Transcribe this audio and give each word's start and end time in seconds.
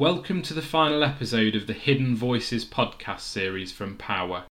Welcome 0.00 0.40
to 0.44 0.54
the 0.54 0.62
final 0.62 1.04
episode 1.04 1.54
of 1.54 1.66
the 1.66 1.74
Hidden 1.74 2.16
Voices 2.16 2.64
podcast 2.64 3.20
series 3.20 3.70
from 3.70 3.98
Power. 3.98 4.44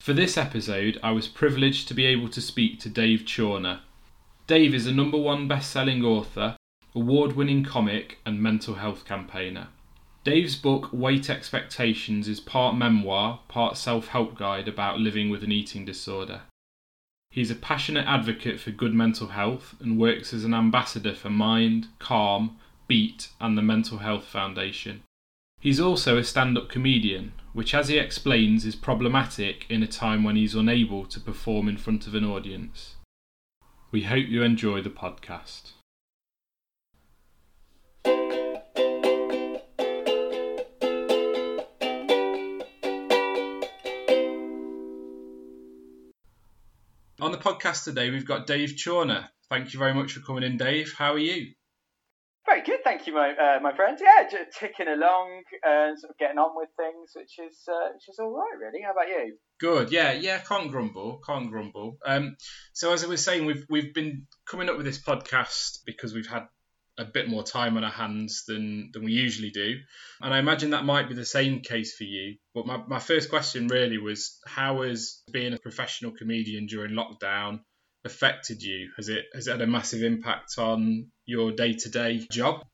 For 0.00 0.12
this 0.12 0.36
episode, 0.36 0.98
I 1.00 1.12
was 1.12 1.28
privileged 1.28 1.86
to 1.86 1.94
be 1.94 2.04
able 2.06 2.28
to 2.30 2.40
speak 2.40 2.80
to 2.80 2.88
Dave 2.88 3.20
Chawner. 3.20 3.82
Dave 4.48 4.74
is 4.74 4.88
a 4.88 4.92
number 4.92 5.16
one 5.16 5.46
best 5.46 5.70
selling 5.70 6.04
author, 6.04 6.56
award 6.92 7.36
winning 7.36 7.62
comic, 7.62 8.18
and 8.26 8.42
mental 8.42 8.74
health 8.74 9.04
campaigner. 9.04 9.68
Dave's 10.24 10.56
book, 10.56 10.88
Weight 10.92 11.30
Expectations, 11.30 12.26
is 12.26 12.40
part 12.40 12.74
memoir, 12.74 13.42
part 13.46 13.76
self 13.76 14.08
help 14.08 14.36
guide 14.36 14.66
about 14.66 14.98
living 14.98 15.30
with 15.30 15.44
an 15.44 15.52
eating 15.52 15.84
disorder. 15.84 16.40
He's 17.30 17.52
a 17.52 17.54
passionate 17.54 18.08
advocate 18.08 18.58
for 18.58 18.72
good 18.72 18.92
mental 18.92 19.28
health 19.28 19.76
and 19.78 20.00
works 20.00 20.34
as 20.34 20.42
an 20.42 20.52
ambassador 20.52 21.14
for 21.14 21.30
Mind, 21.30 21.86
Calm, 22.00 22.58
Beat, 22.86 23.28
and 23.40 23.56
the 23.56 23.62
Mental 23.62 23.98
Health 23.98 24.24
Foundation. 24.24 25.02
He's 25.60 25.80
also 25.80 26.18
a 26.18 26.24
stand 26.24 26.58
up 26.58 26.68
comedian, 26.68 27.32
which, 27.54 27.74
as 27.74 27.88
he 27.88 27.96
explains, 27.96 28.66
is 28.66 28.76
problematic 28.76 29.64
in 29.70 29.82
a 29.82 29.86
time 29.86 30.22
when 30.22 30.36
he's 30.36 30.54
unable 30.54 31.06
to 31.06 31.18
perform 31.18 31.68
in 31.68 31.78
front 31.78 32.06
of 32.06 32.14
an 32.14 32.24
audience. 32.24 32.96
We 33.90 34.02
hope 34.02 34.26
you 34.26 34.42
enjoy 34.42 34.82
the 34.82 34.90
podcast. 34.90 35.72
On 47.20 47.32
the 47.32 47.38
podcast 47.38 47.84
today, 47.84 48.10
we've 48.10 48.26
got 48.26 48.46
Dave 48.46 48.70
Chawner. 48.70 49.28
Thank 49.48 49.72
you 49.72 49.78
very 49.78 49.94
much 49.94 50.12
for 50.12 50.20
coming 50.20 50.42
in, 50.42 50.58
Dave. 50.58 50.92
How 50.98 51.14
are 51.14 51.18
you? 51.18 51.54
Good, 52.64 52.82
thank 52.82 53.06
you, 53.06 53.14
my 53.14 53.30
uh, 53.30 53.60
my 53.60 53.74
friend. 53.76 53.98
Yeah, 54.00 54.28
just 54.30 54.58
ticking 54.58 54.88
along 54.88 55.42
and 55.62 55.98
sort 55.98 56.10
of 56.10 56.18
getting 56.18 56.38
on 56.38 56.56
with 56.56 56.70
things, 56.76 57.10
which 57.14 57.38
is 57.38 57.58
uh, 57.68 57.92
which 57.92 58.08
is 58.08 58.18
all 58.18 58.34
right, 58.34 58.58
really. 58.58 58.82
How 58.82 58.92
about 58.92 59.08
you? 59.08 59.36
Good, 59.60 59.92
yeah, 59.92 60.12
yeah. 60.12 60.38
Can't 60.38 60.70
grumble, 60.70 61.20
can't 61.26 61.50
grumble. 61.50 61.98
Um, 62.06 62.36
so 62.72 62.92
as 62.92 63.04
I 63.04 63.08
was 63.08 63.22
saying, 63.22 63.44
we've 63.44 63.66
we've 63.68 63.92
been 63.92 64.26
coming 64.46 64.70
up 64.70 64.76
with 64.76 64.86
this 64.86 65.00
podcast 65.00 65.80
because 65.84 66.14
we've 66.14 66.26
had 66.26 66.48
a 66.96 67.04
bit 67.04 67.28
more 67.28 67.42
time 67.42 67.76
on 67.76 67.84
our 67.84 67.90
hands 67.90 68.44
than 68.46 68.90
than 68.92 69.04
we 69.04 69.12
usually 69.12 69.50
do, 69.50 69.76
and 70.22 70.32
I 70.32 70.38
imagine 70.38 70.70
that 70.70 70.84
might 70.84 71.08
be 71.08 71.14
the 71.14 71.24
same 71.26 71.60
case 71.60 71.94
for 71.96 72.04
you. 72.04 72.36
But 72.54 72.66
my 72.66 72.78
my 72.86 72.98
first 72.98 73.28
question 73.28 73.68
really 73.68 73.98
was, 73.98 74.38
how 74.46 74.82
has 74.82 75.22
being 75.30 75.52
a 75.52 75.58
professional 75.58 76.12
comedian 76.12 76.66
during 76.66 76.92
lockdown 76.92 77.60
affected 78.04 78.62
you? 78.62 78.90
Has 78.96 79.08
it 79.08 79.26
has 79.34 79.48
it 79.48 79.52
had 79.52 79.60
a 79.60 79.66
massive 79.66 80.02
impact 80.02 80.58
on 80.58 81.10
your 81.26 81.52
day 81.52 81.74
to 81.74 81.88
day 81.88 82.26
job? 82.30 82.64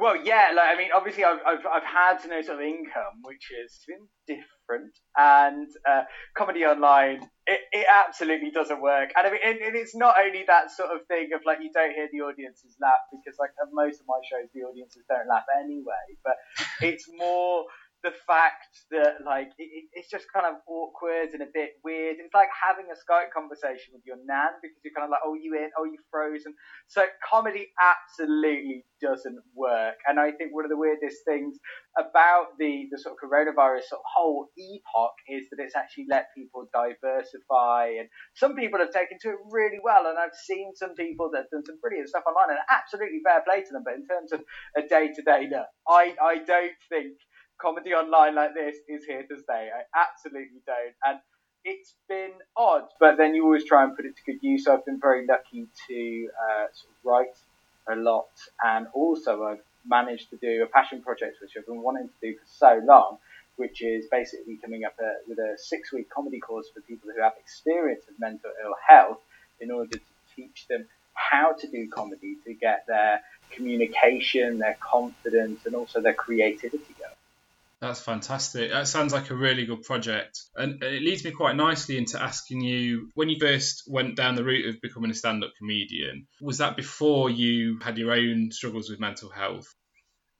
Well, 0.00 0.16
yeah, 0.24 0.52
like 0.56 0.74
I 0.74 0.78
mean, 0.78 0.88
obviously, 0.96 1.24
I've, 1.24 1.40
I've, 1.46 1.66
I've 1.66 1.84
had 1.84 2.24
no 2.26 2.40
sort 2.40 2.56
of 2.56 2.64
income, 2.64 3.20
which 3.22 3.52
been 3.86 4.08
different, 4.26 4.96
and 5.14 5.68
uh, 5.84 6.04
comedy 6.34 6.64
online, 6.64 7.28
it, 7.46 7.60
it 7.70 7.86
absolutely 7.86 8.50
doesn't 8.50 8.80
work. 8.80 9.10
And 9.14 9.26
I 9.26 9.30
mean, 9.30 9.40
and, 9.44 9.58
and 9.60 9.76
it's 9.76 9.94
not 9.94 10.14
only 10.18 10.44
that 10.46 10.70
sort 10.70 10.88
of 10.88 11.04
thing 11.06 11.30
of 11.34 11.42
like 11.44 11.58
you 11.60 11.70
don't 11.74 11.92
hear 11.92 12.08
the 12.10 12.24
audiences 12.24 12.76
laugh 12.80 13.04
because 13.12 13.38
like 13.38 13.50
most 13.74 14.00
of 14.00 14.06
my 14.08 14.20
shows, 14.24 14.48
the 14.54 14.64
audiences 14.64 15.04
don't 15.06 15.28
laugh 15.28 15.44
anyway, 15.60 16.16
but 16.24 16.36
it's 16.80 17.04
more 17.18 17.66
the 18.02 18.12
fact 18.26 18.88
that 18.90 19.20
like 19.24 19.52
it, 19.58 19.84
it's 19.92 20.08
just 20.08 20.26
kind 20.32 20.46
of 20.46 20.60
awkward 20.66 21.32
and 21.32 21.42
a 21.42 21.50
bit 21.52 21.76
weird. 21.84 22.16
It's 22.18 22.34
like 22.34 22.48
having 22.54 22.88
a 22.88 22.96
Skype 22.96 23.30
conversation 23.34 23.92
with 23.92 24.02
your 24.06 24.16
nan 24.24 24.56
because 24.62 24.80
you're 24.84 24.96
kind 24.96 25.04
of 25.04 25.12
like, 25.12 25.24
oh, 25.24 25.36
you 25.36 25.54
in? 25.54 25.68
Oh, 25.76 25.84
you 25.84 25.98
frozen? 26.10 26.54
So 26.88 27.04
comedy 27.20 27.68
absolutely 27.76 28.84
doesn't 29.00 29.40
work. 29.54 29.96
And 30.08 30.20
I 30.20 30.32
think 30.32 30.54
one 30.54 30.64
of 30.64 30.70
the 30.70 30.80
weirdest 30.80 31.24
things 31.24 31.58
about 31.98 32.56
the 32.58 32.88
the 32.90 32.98
sort 32.98 33.16
of 33.16 33.20
coronavirus 33.20 33.92
sort 33.92 34.00
of 34.00 34.08
whole 34.08 34.48
epoch 34.56 35.16
is 35.28 35.48
that 35.50 35.60
it's 35.60 35.76
actually 35.76 36.06
let 36.08 36.32
people 36.36 36.68
diversify, 36.72 38.00
and 38.00 38.08
some 38.34 38.56
people 38.56 38.80
have 38.80 38.92
taken 38.92 39.18
to 39.22 39.36
it 39.36 39.40
really 39.50 39.80
well. 39.82 40.06
And 40.06 40.18
I've 40.18 40.36
seen 40.36 40.72
some 40.74 40.94
people 40.94 41.30
that 41.32 41.48
have 41.48 41.52
done 41.52 41.64
some 41.66 41.78
brilliant 41.80 42.08
stuff 42.08 42.24
online, 42.24 42.56
and 42.56 42.64
absolutely 42.70 43.20
fair 43.24 43.42
play 43.44 43.60
to 43.60 43.72
them. 43.72 43.82
But 43.84 43.94
in 44.00 44.06
terms 44.06 44.32
of 44.32 44.40
a 44.76 44.88
day 44.88 45.12
to 45.12 45.22
day, 45.22 45.48
no, 45.50 45.64
I 45.88 46.14
I 46.20 46.34
don't 46.46 46.78
think 46.88 47.16
comedy 47.60 47.92
online 47.92 48.34
like 48.34 48.54
this 48.54 48.76
is 48.88 49.04
here 49.04 49.22
to 49.22 49.38
stay. 49.42 49.70
I 49.74 49.82
absolutely 49.98 50.60
don't. 50.66 50.94
And 51.04 51.18
it's 51.64 51.94
been 52.08 52.32
odd, 52.56 52.84
but 52.98 53.16
then 53.16 53.34
you 53.34 53.44
always 53.44 53.64
try 53.64 53.84
and 53.84 53.94
put 53.94 54.06
it 54.06 54.14
to 54.16 54.32
good 54.32 54.42
use. 54.42 54.66
I've 54.66 54.84
been 54.84 55.00
very 55.00 55.26
lucky 55.26 55.66
to 55.88 56.28
uh, 56.42 56.66
sort 56.72 56.90
of 56.90 57.04
write 57.04 57.36
a 57.88 57.96
lot, 57.96 58.30
and 58.64 58.86
also 58.94 59.44
I've 59.44 59.62
managed 59.86 60.30
to 60.30 60.36
do 60.36 60.62
a 60.62 60.66
passion 60.66 61.02
project 61.02 61.36
which 61.40 61.52
I've 61.56 61.66
been 61.66 61.82
wanting 61.82 62.08
to 62.08 62.14
do 62.22 62.34
for 62.34 62.46
so 62.46 62.80
long, 62.84 63.18
which 63.56 63.82
is 63.82 64.06
basically 64.10 64.56
coming 64.56 64.84
up 64.84 64.94
a, 65.00 65.04
uh, 65.04 65.08
with 65.28 65.38
a 65.38 65.54
six-week 65.58 66.08
comedy 66.10 66.40
course 66.40 66.68
for 66.72 66.80
people 66.82 67.10
who 67.14 67.20
have 67.22 67.32
experience 67.38 68.04
of 68.08 68.18
mental 68.18 68.50
ill 68.64 68.74
health 68.88 69.18
in 69.60 69.70
order 69.70 69.90
to 69.90 70.00
teach 70.34 70.66
them 70.68 70.86
how 71.14 71.52
to 71.52 71.66
do 71.66 71.88
comedy 71.88 72.36
to 72.46 72.54
get 72.54 72.84
their 72.86 73.20
communication, 73.50 74.58
their 74.58 74.76
confidence, 74.80 75.66
and 75.66 75.74
also 75.74 76.00
their 76.00 76.14
creativity. 76.14 76.94
That's 77.80 78.00
fantastic. 78.00 78.70
That 78.70 78.88
sounds 78.88 79.12
like 79.14 79.30
a 79.30 79.34
really 79.34 79.64
good 79.64 79.82
project. 79.82 80.38
And 80.54 80.82
it 80.82 81.02
leads 81.02 81.24
me 81.24 81.30
quite 81.30 81.56
nicely 81.56 81.96
into 81.96 82.20
asking 82.20 82.60
you 82.60 83.10
when 83.14 83.30
you 83.30 83.38
first 83.40 83.84
went 83.88 84.16
down 84.16 84.34
the 84.34 84.44
route 84.44 84.68
of 84.68 84.82
becoming 84.82 85.10
a 85.10 85.14
stand 85.14 85.42
up 85.42 85.52
comedian, 85.58 86.26
was 86.42 86.58
that 86.58 86.76
before 86.76 87.30
you 87.30 87.78
had 87.82 87.96
your 87.96 88.12
own 88.12 88.50
struggles 88.52 88.90
with 88.90 89.00
mental 89.00 89.30
health? 89.30 89.74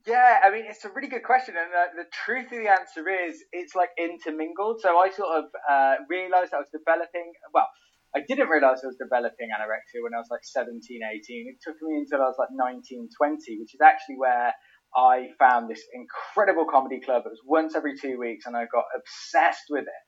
Yeah, 0.07 0.41
I 0.45 0.51
mean, 0.51 0.65
it's 0.69 0.85
a 0.85 0.91
really 0.91 1.09
good 1.09 1.25
question. 1.25 1.55
And 1.57 1.73
the, 1.73 2.05
the 2.05 2.09
truth 2.13 2.53
of 2.53 2.59
the 2.61 2.69
answer 2.69 3.09
is 3.09 3.43
it's 3.53 3.75
like 3.75 3.91
intermingled. 3.97 4.81
So 4.83 4.99
I 4.99 5.09
sort 5.09 5.39
of 5.39 5.45
uh, 5.65 5.95
realized 6.11 6.53
I 6.53 6.59
was 6.59 6.69
developing, 6.73 7.33
well, 7.55 7.69
I 8.15 8.21
didn't 8.27 8.49
realize 8.49 8.83
I 8.83 8.89
was 8.89 8.99
developing 8.99 9.49
anorexia 9.49 10.03
when 10.03 10.13
I 10.13 10.19
was 10.19 10.29
like 10.31 10.45
17, 10.45 10.77
18. 10.83 11.57
It 11.57 11.57
took 11.63 11.77
me 11.81 12.05
until 12.05 12.21
I 12.21 12.29
was 12.29 12.37
like 12.37 12.53
19, 12.53 13.09
20, 13.17 13.61
which 13.61 13.73
is 13.73 13.81
actually 13.81 14.17
where 14.19 14.53
I 14.97 15.29
found 15.39 15.71
this 15.71 15.83
incredible 15.95 16.67
comedy 16.71 17.01
club. 17.01 17.23
It 17.27 17.31
was 17.31 17.41
once 17.47 17.75
every 17.77 17.97
two 17.97 18.19
weeks, 18.19 18.47
and 18.47 18.57
I 18.57 18.67
got 18.73 18.85
obsessed 18.97 19.67
with 19.71 19.85
it. 19.85 20.03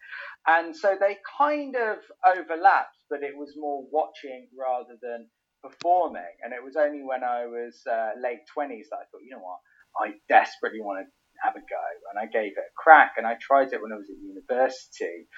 And 0.47 0.75
so 0.75 0.97
they 0.99 1.19
kind 1.39 1.77
of 1.77 1.99
overlapped, 2.27 2.97
but 3.09 3.23
it 3.23 3.37
was 3.37 3.55
more 3.57 3.85
watching 3.93 4.49
rather 4.59 4.99
than 5.01 5.29
performing. 5.63 6.35
And 6.43 6.53
it 6.53 6.63
was 6.63 6.75
only 6.77 7.03
when 7.03 7.23
I 7.23 7.47
was 7.47 7.81
uh, 7.91 8.11
late 8.21 8.43
20s 8.57 8.91
that 8.91 8.99
I 8.99 9.07
thought, 9.11 9.23
you 9.23 9.31
know 9.31 9.43
what, 9.43 9.61
I 10.03 10.15
desperately 10.29 10.81
want 10.81 11.07
to 11.07 11.11
have 11.45 11.55
a 11.55 11.61
go. 11.61 11.87
And 12.11 12.19
I 12.19 12.27
gave 12.27 12.53
it 12.53 12.59
a 12.59 12.75
crack, 12.77 13.13
and 13.17 13.27
I 13.27 13.37
tried 13.41 13.73
it 13.73 13.81
when 13.81 13.93
I 13.93 13.97
was 13.97 14.11
at 14.11 14.19
university. 14.19 15.29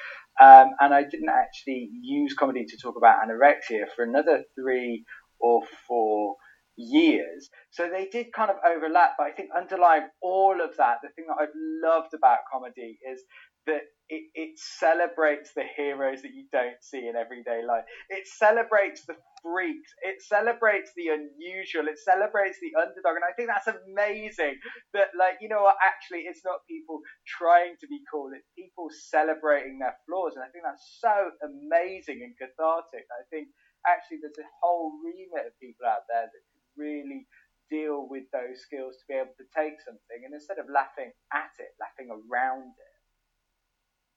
Um, 0.40 0.70
and 0.80 0.94
I 0.94 1.02
didn't 1.04 1.28
actually 1.28 1.90
use 2.02 2.34
comedy 2.34 2.64
to 2.64 2.78
talk 2.78 2.96
about 2.96 3.18
anorexia 3.22 3.84
for 3.94 4.04
another 4.04 4.44
three 4.58 5.04
or 5.38 5.62
four 5.86 6.36
years. 6.76 7.48
So 7.70 7.88
they 7.88 8.08
did 8.10 8.32
kind 8.32 8.50
of 8.50 8.56
overlap, 8.66 9.12
but 9.18 9.26
I 9.26 9.32
think 9.32 9.50
underlying 9.56 10.08
all 10.22 10.60
of 10.62 10.76
that, 10.78 10.98
the 11.02 11.10
thing 11.14 11.26
that 11.28 11.36
I've 11.40 11.54
loved 11.54 12.14
about 12.14 12.38
comedy 12.52 12.98
is 13.10 13.22
that 13.66 13.82
it, 14.12 14.28
it 14.34 14.52
celebrates 14.60 15.56
the 15.56 15.64
heroes 15.64 16.20
that 16.20 16.36
you 16.36 16.44
don't 16.52 16.76
see 16.84 17.08
in 17.08 17.16
everyday 17.16 17.64
life. 17.64 17.84
It 18.10 18.28
celebrates 18.28 19.06
the 19.08 19.16
freaks. 19.40 19.88
It 20.04 20.20
celebrates 20.20 20.92
the 20.92 21.08
unusual. 21.08 21.88
It 21.88 21.96
celebrates 21.96 22.60
the 22.60 22.76
underdog. 22.76 23.16
And 23.16 23.24
I 23.24 23.32
think 23.32 23.48
that's 23.48 23.72
amazing 23.72 24.60
that, 24.92 25.16
like, 25.16 25.40
you 25.40 25.48
know 25.48 25.64
what, 25.64 25.80
actually, 25.80 26.28
it's 26.28 26.44
not 26.44 26.68
people 26.68 27.00
trying 27.24 27.80
to 27.80 27.86
be 27.88 28.04
cool. 28.12 28.28
It's 28.36 28.44
people 28.52 28.92
celebrating 28.92 29.80
their 29.80 29.96
flaws. 30.04 30.36
And 30.36 30.44
I 30.44 30.52
think 30.52 30.68
that's 30.68 31.00
so 31.00 31.32
amazing 31.40 32.20
and 32.20 32.36
cathartic. 32.36 33.08
I 33.08 33.24
think 33.32 33.48
actually 33.88 34.20
there's 34.20 34.36
a 34.36 34.48
whole 34.60 34.92
remit 35.00 35.48
of 35.48 35.56
people 35.56 35.88
out 35.88 36.04
there 36.12 36.28
that 36.28 36.44
really 36.76 37.26
deal 37.70 38.06
with 38.08 38.24
those 38.32 38.60
skills 38.60 38.96
to 38.96 39.04
be 39.08 39.14
able 39.14 39.34
to 39.38 39.46
take 39.56 39.80
something 39.80 40.20
and 40.24 40.34
instead 40.34 40.58
of 40.58 40.66
laughing 40.68 41.12
at 41.32 41.50
it, 41.58 41.72
laughing 41.80 42.10
around 42.10 42.68
it. 42.68 42.94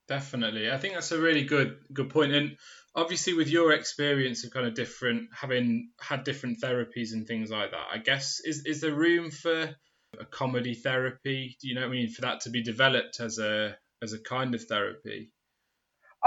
Definitely. 0.07 0.71
I 0.71 0.77
think 0.77 0.93
that's 0.93 1.11
a 1.11 1.19
really 1.19 1.43
good 1.43 1.79
good 1.93 2.09
point. 2.09 2.31
And 2.31 2.57
obviously 2.95 3.33
with 3.33 3.49
your 3.49 3.73
experience 3.73 4.45
of 4.45 4.51
kind 4.51 4.65
of 4.65 4.73
different 4.73 5.29
having 5.33 5.91
had 5.99 6.23
different 6.23 6.61
therapies 6.61 7.11
and 7.11 7.27
things 7.27 7.51
like 7.51 7.71
that, 7.71 7.87
I 7.93 7.97
guess 7.97 8.39
is 8.43 8.65
is 8.65 8.81
there 8.81 8.93
room 8.93 9.31
for 9.31 9.75
a 10.17 10.25
comedy 10.25 10.75
therapy? 10.75 11.57
Do 11.61 11.67
you 11.67 11.75
know 11.75 11.81
what 11.81 11.87
I 11.87 11.91
mean? 11.91 12.09
For 12.09 12.21
that 12.21 12.41
to 12.41 12.49
be 12.49 12.63
developed 12.63 13.19
as 13.19 13.37
a 13.37 13.77
as 14.01 14.13
a 14.13 14.19
kind 14.19 14.55
of 14.55 14.63
therapy? 14.63 15.31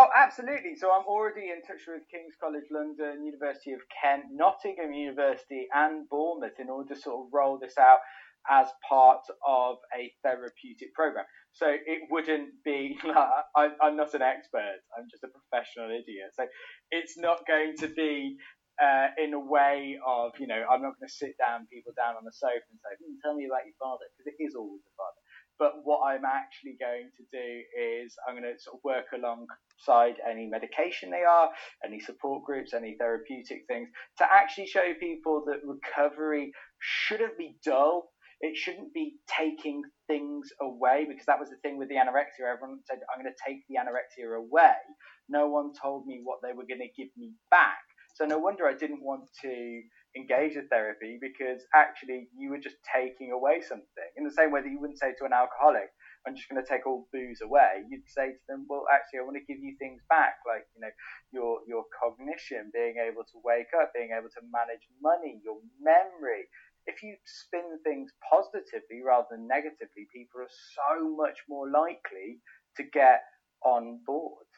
Oh, 0.00 0.08
absolutely. 0.16 0.76
So 0.80 0.88
I'm 0.88 1.04
already 1.04 1.52
in 1.52 1.60
touch 1.60 1.84
with 1.84 2.08
King's 2.08 2.32
College 2.40 2.64
London, 2.72 3.20
University 3.20 3.72
of 3.76 3.80
Kent, 3.92 4.32
Nottingham 4.32 4.94
University, 4.94 5.68
and 5.76 6.08
Bournemouth 6.08 6.56
in 6.58 6.70
order 6.70 6.94
to 6.94 6.98
sort 6.98 7.20
of 7.20 7.28
roll 7.36 7.60
this 7.60 7.76
out 7.76 8.00
as 8.48 8.72
part 8.88 9.20
of 9.46 9.76
a 9.92 10.08
therapeutic 10.24 10.94
program. 10.96 11.26
So 11.52 11.68
it 11.68 12.08
wouldn't 12.08 12.64
be, 12.64 12.96
like, 13.04 13.76
I'm 13.76 14.00
not 14.00 14.14
an 14.16 14.22
expert, 14.22 14.80
I'm 14.96 15.04
just 15.12 15.20
a 15.20 15.28
professional 15.28 15.92
idiot. 15.92 16.32
So 16.32 16.48
it's 16.90 17.18
not 17.18 17.44
going 17.46 17.76
to 17.84 17.88
be 17.92 18.38
uh, 18.80 19.12
in 19.20 19.34
a 19.34 19.40
way 19.40 20.00
of, 20.00 20.32
you 20.40 20.46
know, 20.46 20.64
I'm 20.64 20.80
not 20.80 20.96
going 20.96 21.12
to 21.12 21.12
sit 21.12 21.36
down 21.36 21.68
people 21.68 21.92
down 21.92 22.16
on 22.16 22.24
the 22.24 22.32
sofa 22.32 22.64
and 22.72 22.80
say, 22.80 22.96
hmm, 23.04 23.20
tell 23.20 23.36
me 23.36 23.44
about 23.44 23.68
your 23.68 23.76
father, 23.76 24.08
because 24.16 24.32
it 24.32 24.40
is 24.40 24.56
always 24.56 24.80
the 24.80 24.96
father. 24.96 25.20
But 25.60 25.84
what 25.84 26.00
I'm 26.00 26.24
actually 26.24 26.76
going 26.80 27.10
to 27.18 27.24
do 27.30 27.62
is 27.78 28.16
I'm 28.26 28.34
going 28.34 28.50
to 28.50 28.58
sort 28.58 28.76
of 28.76 28.80
work 28.82 29.04
alongside 29.14 30.16
any 30.28 30.46
medication 30.48 31.10
they 31.10 31.22
are, 31.22 31.50
any 31.84 32.00
support 32.00 32.44
groups, 32.44 32.72
any 32.72 32.96
therapeutic 32.98 33.64
things 33.68 33.90
to 34.18 34.24
actually 34.24 34.66
show 34.66 34.94
people 34.98 35.44
that 35.46 35.60
recovery 35.62 36.50
shouldn't 36.80 37.36
be 37.36 37.56
dull. 37.62 38.08
It 38.40 38.56
shouldn't 38.56 38.94
be 38.94 39.16
taking 39.28 39.82
things 40.06 40.48
away 40.62 41.04
because 41.06 41.26
that 41.26 41.38
was 41.38 41.50
the 41.50 41.60
thing 41.62 41.76
with 41.76 41.90
the 41.90 41.96
anorexia. 41.96 42.50
Everyone 42.50 42.80
said, 42.88 43.00
I'm 43.12 43.22
going 43.22 43.30
to 43.30 43.44
take 43.46 43.60
the 43.68 43.76
anorexia 43.76 44.34
away. 44.34 44.80
No 45.28 45.48
one 45.48 45.72
told 45.80 46.06
me 46.06 46.22
what 46.24 46.38
they 46.42 46.54
were 46.56 46.64
going 46.66 46.80
to 46.80 46.88
give 46.96 47.10
me 47.18 47.32
back. 47.50 47.84
So 48.14 48.24
no 48.24 48.38
wonder 48.38 48.66
I 48.66 48.74
didn't 48.74 49.02
want 49.02 49.28
to 49.42 49.82
engage 50.16 50.56
with 50.56 50.68
therapy 50.70 51.18
because 51.20 51.62
actually 51.74 52.28
you 52.36 52.50
were 52.50 52.58
just 52.58 52.76
taking 52.82 53.32
away 53.32 53.62
something. 53.62 54.08
In 54.16 54.24
the 54.24 54.34
same 54.34 54.50
way 54.50 54.60
that 54.62 54.70
you 54.70 54.80
wouldn't 54.80 54.98
say 54.98 55.14
to 55.18 55.24
an 55.24 55.32
alcoholic, 55.32 55.90
I'm 56.26 56.36
just 56.36 56.48
going 56.48 56.60
to 56.60 56.68
take 56.68 56.86
all 56.86 57.08
booze 57.12 57.40
away. 57.40 57.86
You'd 57.88 58.08
say 58.08 58.36
to 58.36 58.44
them, 58.48 58.66
well, 58.68 58.84
actually, 58.92 59.20
I 59.20 59.24
want 59.24 59.38
to 59.40 59.46
give 59.48 59.62
you 59.62 59.76
things 59.78 60.02
back, 60.08 60.36
like 60.44 60.66
you 60.74 60.80
know 60.82 60.92
your 61.32 61.60
your 61.66 61.84
cognition, 61.96 62.70
being 62.74 62.96
able 63.00 63.24
to 63.24 63.36
wake 63.40 63.72
up, 63.72 63.92
being 63.94 64.12
able 64.12 64.28
to 64.28 64.42
manage 64.52 64.84
money, 65.00 65.40
your 65.44 65.56
memory. 65.80 66.44
If 66.86 67.02
you 67.02 67.16
spin 67.24 67.78
things 67.84 68.12
positively 68.28 69.00
rather 69.04 69.28
than 69.30 69.46
negatively, 69.46 70.08
people 70.12 70.42
are 70.42 70.56
so 70.76 71.08
much 71.16 71.38
more 71.48 71.70
likely 71.70 72.40
to 72.76 72.82
get 72.82 73.24
on 73.64 74.00
board. 74.04 74.48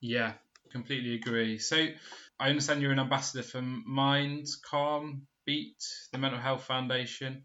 Yeah, 0.00 0.34
completely 0.70 1.14
agree. 1.14 1.58
So 1.58 1.86
I 2.38 2.48
understand 2.48 2.82
you're 2.82 2.92
an 2.92 2.98
ambassador 2.98 3.42
for 3.42 3.62
Mind, 3.62 4.46
Calm, 4.68 5.26
Beat, 5.46 5.76
the 6.12 6.18
Mental 6.18 6.40
Health 6.40 6.64
Foundation. 6.64 7.44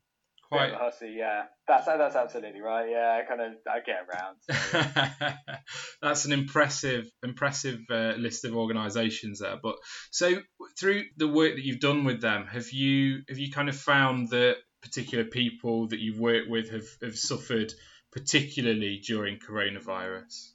Quite 0.49 0.71
yeah, 0.71 0.77
hussy, 0.79 1.15
yeah. 1.17 1.43
That's 1.67 1.85
that's 1.85 2.15
absolutely 2.15 2.61
right. 2.61 2.89
Yeah, 2.89 3.19
I 3.21 3.27
kind 3.27 3.41
of 3.41 3.53
I 3.69 3.79
get 3.81 4.07
around. 4.07 4.37
So. 4.39 5.53
that's 6.01 6.23
an 6.23 6.31
impressive 6.31 7.05
impressive 7.21 7.79
uh, 7.91 8.13
list 8.17 8.45
of 8.45 8.55
organisations 8.55 9.39
there. 9.39 9.57
But 9.61 9.75
so 10.09 10.37
through 10.79 11.03
the 11.17 11.27
work 11.27 11.55
that 11.55 11.65
you've 11.65 11.81
done 11.81 12.05
with 12.05 12.21
them, 12.21 12.47
have 12.47 12.71
you 12.71 13.23
have 13.27 13.37
you 13.37 13.51
kind 13.51 13.67
of 13.67 13.75
found 13.75 14.29
that 14.29 14.55
particular 14.81 15.25
people 15.25 15.89
that 15.89 15.99
you've 15.99 16.19
worked 16.19 16.49
with 16.49 16.69
have, 16.71 16.87
have 17.03 17.17
suffered 17.17 17.73
particularly 18.13 19.01
during 19.05 19.39
coronavirus? 19.39 20.51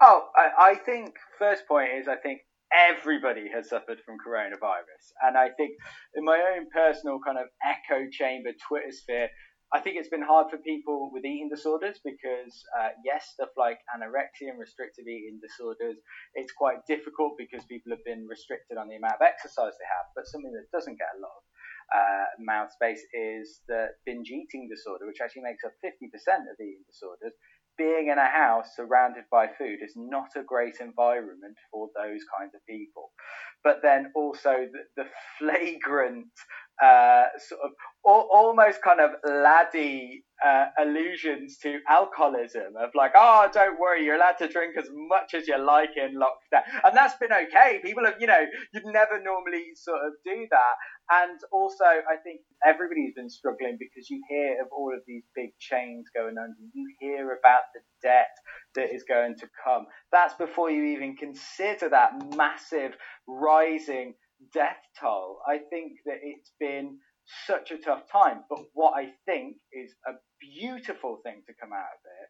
Oh, 0.00 0.28
I, 0.34 0.72
I 0.72 0.74
think 0.76 1.12
first 1.38 1.68
point 1.68 1.90
is 1.92 2.08
I 2.08 2.16
think 2.16 2.40
everybody 2.72 3.50
has 3.52 3.68
suffered 3.68 3.98
from 4.06 4.16
coronavirus. 4.16 5.12
And 5.22 5.36
I 5.36 5.50
think 5.60 5.76
in 6.14 6.24
my 6.24 6.40
own 6.56 6.72
personal 6.72 7.18
kind 7.20 7.36
of 7.36 7.52
echo 7.60 8.08
chamber 8.08 8.50
Twitter 8.66 8.92
sphere, 8.92 9.28
I 9.72 9.78
think 9.78 10.00
it's 10.00 10.08
been 10.08 10.24
hard 10.24 10.50
for 10.50 10.58
people 10.58 11.10
with 11.12 11.22
eating 11.22 11.52
disorders 11.52 12.00
because, 12.02 12.52
uh, 12.80 12.90
yes, 13.04 13.30
stuff 13.34 13.54
like 13.54 13.78
anorexia 13.92 14.50
and 14.50 14.58
restrictive 14.58 15.06
eating 15.06 15.38
disorders, 15.38 15.94
it's 16.34 16.50
quite 16.50 16.82
difficult 16.88 17.38
because 17.38 17.62
people 17.70 17.92
have 17.94 18.02
been 18.02 18.26
restricted 18.26 18.78
on 18.78 18.88
the 18.88 18.96
amount 18.96 19.20
of 19.20 19.22
exercise 19.22 19.76
they 19.78 19.86
have. 19.86 20.10
But 20.16 20.26
something 20.26 20.50
that 20.50 20.66
doesn't 20.74 20.98
get 20.98 21.14
a 21.14 21.22
lot 21.22 21.36
of 21.38 21.44
uh, 21.94 22.26
mouth 22.40 22.72
space 22.72 23.02
is 23.14 23.62
the 23.68 23.94
binge 24.06 24.30
eating 24.30 24.66
disorder, 24.66 25.06
which 25.06 25.22
actually 25.22 25.46
makes 25.46 25.62
up 25.62 25.76
50% 25.84 26.08
of 26.50 26.58
eating 26.58 26.82
disorders 26.88 27.36
being 27.80 28.08
in 28.12 28.18
a 28.18 28.28
house 28.28 28.68
surrounded 28.76 29.24
by 29.30 29.46
food 29.58 29.78
is 29.82 29.94
not 29.96 30.28
a 30.36 30.42
great 30.42 30.76
environment 30.80 31.56
for 31.70 31.88
those 31.96 32.20
kinds 32.38 32.52
of 32.54 32.60
people. 32.68 33.10
But 33.64 33.76
then 33.82 34.12
also 34.14 34.68
the, 34.70 34.82
the 35.02 35.08
flagrant 35.38 36.26
uh, 36.82 37.24
sort 37.38 37.60
of 37.64 37.70
almost 38.04 38.82
kind 38.82 39.00
of 39.00 39.10
laddie 39.24 40.24
uh, 40.44 40.66
allusions 40.78 41.58
to 41.62 41.78
alcoholism 41.88 42.74
of 42.78 42.90
like, 42.94 43.12
oh, 43.14 43.48
don't 43.52 43.78
worry, 43.78 44.04
you're 44.04 44.16
allowed 44.16 44.38
to 44.38 44.48
drink 44.48 44.76
as 44.78 44.88
much 44.90 45.34
as 45.34 45.46
you 45.46 45.58
like 45.58 45.90
in 45.96 46.16
lockdown, 46.16 46.62
and 46.84 46.96
that's 46.96 47.14
been 47.20 47.32
okay. 47.32 47.78
People 47.84 48.04
have, 48.04 48.14
you 48.18 48.26
know, 48.26 48.44
you'd 48.72 48.86
never 48.86 49.20
normally 49.22 49.64
sort 49.74 50.00
of 50.06 50.12
do 50.24 50.46
that, 50.50 50.74
and 51.10 51.40
also 51.52 51.84
I 51.84 52.16
think 52.22 52.40
everybody's 52.64 53.14
been 53.14 53.30
struggling 53.30 53.76
because 53.78 54.08
you 54.08 54.22
hear 54.28 54.60
of 54.62 54.68
all 54.72 54.92
of 54.94 55.02
these 55.06 55.24
big 55.34 55.50
chains 55.58 56.06
going 56.14 56.36
under. 56.38 56.54
You 56.72 56.94
hear 57.00 57.26
about 57.32 57.62
the 57.74 57.80
debt 58.02 58.30
that 58.76 58.94
is 58.94 59.04
going 59.08 59.36
to 59.38 59.48
come. 59.64 59.86
That's 60.12 60.34
before 60.34 60.70
you 60.70 60.84
even 60.84 61.16
consider 61.16 61.88
that 61.90 62.12
massive 62.36 62.92
rising 63.26 64.14
death 64.54 64.78
toll. 65.00 65.38
I 65.48 65.58
think 65.70 65.92
that 66.06 66.18
it's 66.22 66.52
been 66.60 66.98
such 67.46 67.70
a 67.70 67.78
tough 67.78 68.02
time. 68.10 68.44
But 68.48 68.60
what 68.74 68.94
I 68.96 69.10
think 69.26 69.56
is 69.72 69.94
a 70.06 70.12
beautiful 70.40 71.20
thing 71.24 71.42
to 71.46 71.54
come 71.60 71.72
out 71.72 71.80
of 71.80 72.02
it, 72.04 72.28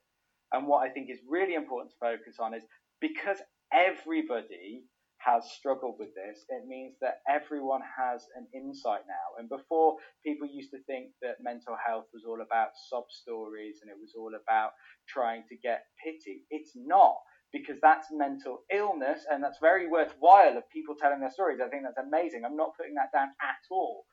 and 0.57 0.67
what 0.67 0.89
I 0.89 0.91
think 0.91 1.11
is 1.11 1.19
really 1.29 1.55
important 1.55 1.93
to 1.93 1.97
focus 2.01 2.37
on 2.41 2.55
is 2.55 2.65
because 3.01 3.39
everybody 3.73 4.85
has 5.25 5.45
struggled 5.53 5.97
with 5.99 6.15
this, 6.15 6.45
it 6.49 6.67
means 6.67 6.97
that 7.01 7.21
everyone 7.29 7.83
has 7.85 8.25
an 8.37 8.47
insight 8.55 9.05
now. 9.07 9.37
And 9.39 9.49
before, 9.49 9.97
people 10.25 10.49
used 10.49 10.71
to 10.73 10.83
think 10.85 11.13
that 11.23 11.45
mental 11.45 11.77
health 11.77 12.07
was 12.13 12.25
all 12.27 12.41
about 12.41 12.71
sob 12.89 13.05
stories 13.11 13.81
and 13.83 13.91
it 13.91 13.97
was 14.01 14.15
all 14.17 14.33
about 14.33 14.73
trying 15.09 15.45
to 15.49 15.57
get 15.57 15.85
pity. 16.03 16.45
It's 16.51 16.73
not 16.75 17.17
because 17.53 17.77
that's 17.83 18.09
mental 18.11 18.63
illness 18.73 19.27
and 19.31 19.43
that's 19.43 19.59
very 19.61 19.89
worthwhile 19.89 20.57
of 20.57 20.71
people 20.71 20.95
telling 20.97 21.21
their 21.21 21.31
stories. 21.33 21.61
I 21.61 21.69
think 21.69 21.83
that's 21.85 22.01
amazing. 22.01 22.45
I'm 22.45 22.57
not 22.57 22.77
putting 22.77 22.95
that 22.95 23.13
down 23.13 23.29
at 23.43 23.61
all. 23.71 24.05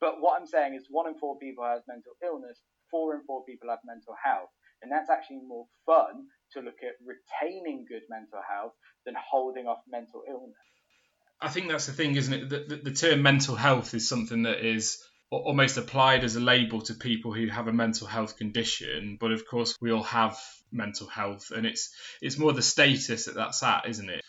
But 0.00 0.20
what 0.20 0.40
I'm 0.40 0.46
saying 0.46 0.74
is 0.74 0.86
one 0.90 1.08
in 1.08 1.18
four 1.18 1.38
people 1.38 1.64
has 1.64 1.82
mental 1.88 2.12
illness, 2.22 2.60
four 2.90 3.14
in 3.14 3.22
four 3.26 3.44
people 3.44 3.68
have 3.68 3.80
mental 3.84 4.14
health. 4.22 4.50
And 4.82 4.92
that's 4.92 5.10
actually 5.10 5.40
more 5.46 5.66
fun 5.86 6.28
to 6.54 6.60
look 6.60 6.78
at 6.82 6.94
retaining 7.04 7.86
good 7.88 8.02
mental 8.08 8.40
health 8.48 8.72
than 9.04 9.14
holding 9.18 9.66
off 9.66 9.78
mental 9.88 10.22
illness. 10.28 10.56
I 11.40 11.48
think 11.48 11.68
that's 11.68 11.86
the 11.86 11.92
thing, 11.92 12.16
isn't 12.16 12.32
it? 12.32 12.48
The, 12.48 12.76
the, 12.76 12.90
the 12.90 12.92
term 12.92 13.22
mental 13.22 13.54
health 13.54 13.92
is 13.94 14.08
something 14.08 14.44
that 14.44 14.64
is 14.64 15.04
almost 15.30 15.76
applied 15.76 16.24
as 16.24 16.36
a 16.36 16.40
label 16.40 16.80
to 16.82 16.94
people 16.94 17.32
who 17.32 17.48
have 17.48 17.66
a 17.66 17.72
mental 17.72 18.06
health 18.06 18.36
condition 18.36 19.16
but 19.20 19.32
of 19.32 19.46
course 19.46 19.76
we 19.80 19.90
all 19.90 20.02
have 20.02 20.38
mental 20.70 21.06
health 21.06 21.50
and 21.50 21.66
it's 21.66 21.92
it's 22.20 22.38
more 22.38 22.52
the 22.52 22.62
status 22.62 23.24
that 23.24 23.34
that's 23.34 23.62
at 23.62 23.86
isn't 23.88 24.10
it 24.10 24.22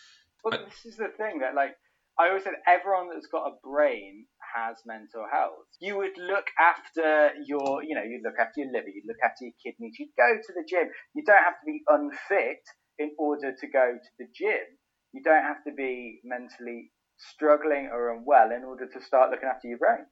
well 0.44 0.58
this 0.64 0.92
is 0.92 0.96
the 0.96 1.08
thing 1.16 1.40
that 1.40 1.54
like 1.54 1.76
i 2.18 2.28
always 2.28 2.42
said 2.42 2.54
everyone 2.66 3.08
that's 3.12 3.26
got 3.26 3.46
a 3.46 3.52
brain 3.62 4.26
has 4.54 4.76
mental 4.86 5.26
health. 5.30 5.66
You 5.80 5.96
would 5.98 6.16
look 6.18 6.46
after 6.58 7.32
your 7.44 7.82
you 7.82 7.94
know 7.94 8.02
you'd 8.02 8.24
look 8.24 8.38
after 8.38 8.60
your 8.60 8.72
liver 8.72 8.88
you'd 8.88 9.08
look 9.08 9.22
after 9.24 9.44
your 9.44 9.56
kidneys. 9.62 9.96
You'd 9.98 10.16
go 10.16 10.36
to 10.36 10.52
the 10.54 10.64
gym. 10.68 10.88
You 11.14 11.24
don't 11.24 11.42
have 11.42 11.58
to 11.60 11.66
be 11.66 11.82
unfit 11.88 12.62
in 12.98 13.12
order 13.18 13.52
to 13.52 13.66
go 13.68 13.98
to 13.98 14.10
the 14.18 14.26
gym. 14.34 14.66
You 15.12 15.22
don't 15.22 15.42
have 15.42 15.64
to 15.64 15.72
be 15.72 16.20
mentally 16.24 16.92
struggling 17.18 17.88
or 17.92 18.14
unwell 18.14 18.52
in 18.52 18.64
order 18.64 18.86
to 18.86 19.02
start 19.02 19.30
looking 19.30 19.48
after 19.48 19.68
your 19.68 19.78
brain. 19.78 20.06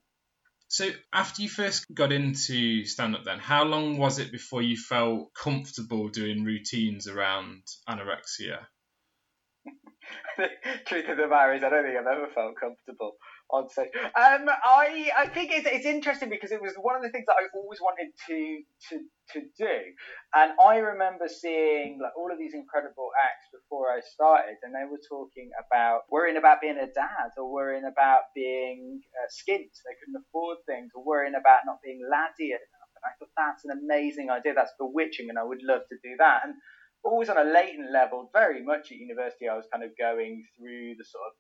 So 0.69 0.91
after 1.13 1.43
you 1.43 1.49
first 1.49 1.87
got 1.93 2.11
into 2.11 2.85
stand 2.85 3.15
up 3.15 3.25
then, 3.25 3.39
how 3.39 3.65
long 3.65 3.99
was 3.99 4.19
it 4.19 4.33
before 4.33 4.63
you 4.63 4.77
felt 4.77 5.33
comfortable 5.35 6.09
doing 6.09 6.45
routines 6.45 7.07
around 7.07 7.63
anorexia? 7.89 8.67
the 10.37 10.49
truth 10.87 11.09
of 11.09 11.17
the 11.17 11.29
matter 11.29 11.55
is 11.55 11.63
I 11.63 11.69
don't 11.69 11.85
think 11.85 11.97
I've 11.97 12.07
ever 12.07 12.29
felt 12.35 12.57
comfortable 12.59 13.13
on 13.51 13.69
stage. 13.69 13.91
Um, 13.95 14.49
I 14.49 15.11
I 15.17 15.27
think 15.29 15.53
it's, 15.53 15.67
it's 15.67 15.87
interesting 15.87 16.31
because 16.31 16.53
it 16.53 16.61
was 16.61 16.75
one 16.81 16.97
of 16.97 17.03
the 17.03 17.11
things 17.11 17.27
that 17.27 17.37
I 17.39 17.47
always 17.55 17.81
wanted 17.81 18.11
to 18.29 18.39
to 18.91 18.95
to 19.33 19.41
do, 19.57 19.77
and 20.35 20.53
I 20.61 20.79
remember 20.79 21.29
seeing 21.29 21.99
like 22.03 22.13
all 22.17 22.31
of 22.33 22.39
these 22.39 22.53
incredible 22.53 23.09
acts 23.17 23.49
before 23.53 23.89
I 23.93 24.01
started, 24.01 24.57
and 24.63 24.75
they 24.75 24.85
were 24.85 25.01
talking 25.09 25.51
about 25.65 26.05
worrying 26.11 26.37
about 26.37 26.61
being 26.61 26.77
a 26.77 26.89
dad, 26.93 27.33
or 27.37 27.51
worrying 27.51 27.85
about 27.85 28.29
being 28.35 29.01
uh, 29.17 29.29
skint, 29.33 29.73
they 29.85 29.97
couldn't 30.01 30.21
afford 30.29 30.59
things, 30.67 30.93
or 30.95 31.05
worrying 31.05 31.35
about 31.35 31.65
not 31.65 31.81
being 31.85 32.01
laddie 32.05 32.53
enough. 32.53 32.91
And 32.97 33.05
I 33.05 33.13
thought 33.19 33.33
that's 33.37 33.65
an 33.65 33.73
amazing 33.77 34.31
idea. 34.31 34.55
That's 34.55 34.75
bewitching, 34.79 35.29
and 35.29 35.39
I 35.39 35.45
would 35.45 35.63
love 35.63 35.83
to 35.89 35.97
do 36.03 36.17
that. 36.19 36.45
And 36.45 36.55
always 37.05 37.29
on 37.29 37.39
a 37.39 37.45
latent 37.45 37.93
level, 37.93 38.31
very 38.33 38.63
much 38.65 38.91
at 38.91 38.99
university, 38.99 39.49
I 39.49 39.57
was 39.57 39.67
kind 39.73 39.85
of 39.85 39.91
going 39.99 40.43
through 40.57 40.95
the 40.97 41.05
sort 41.05 41.25
of 41.29 41.35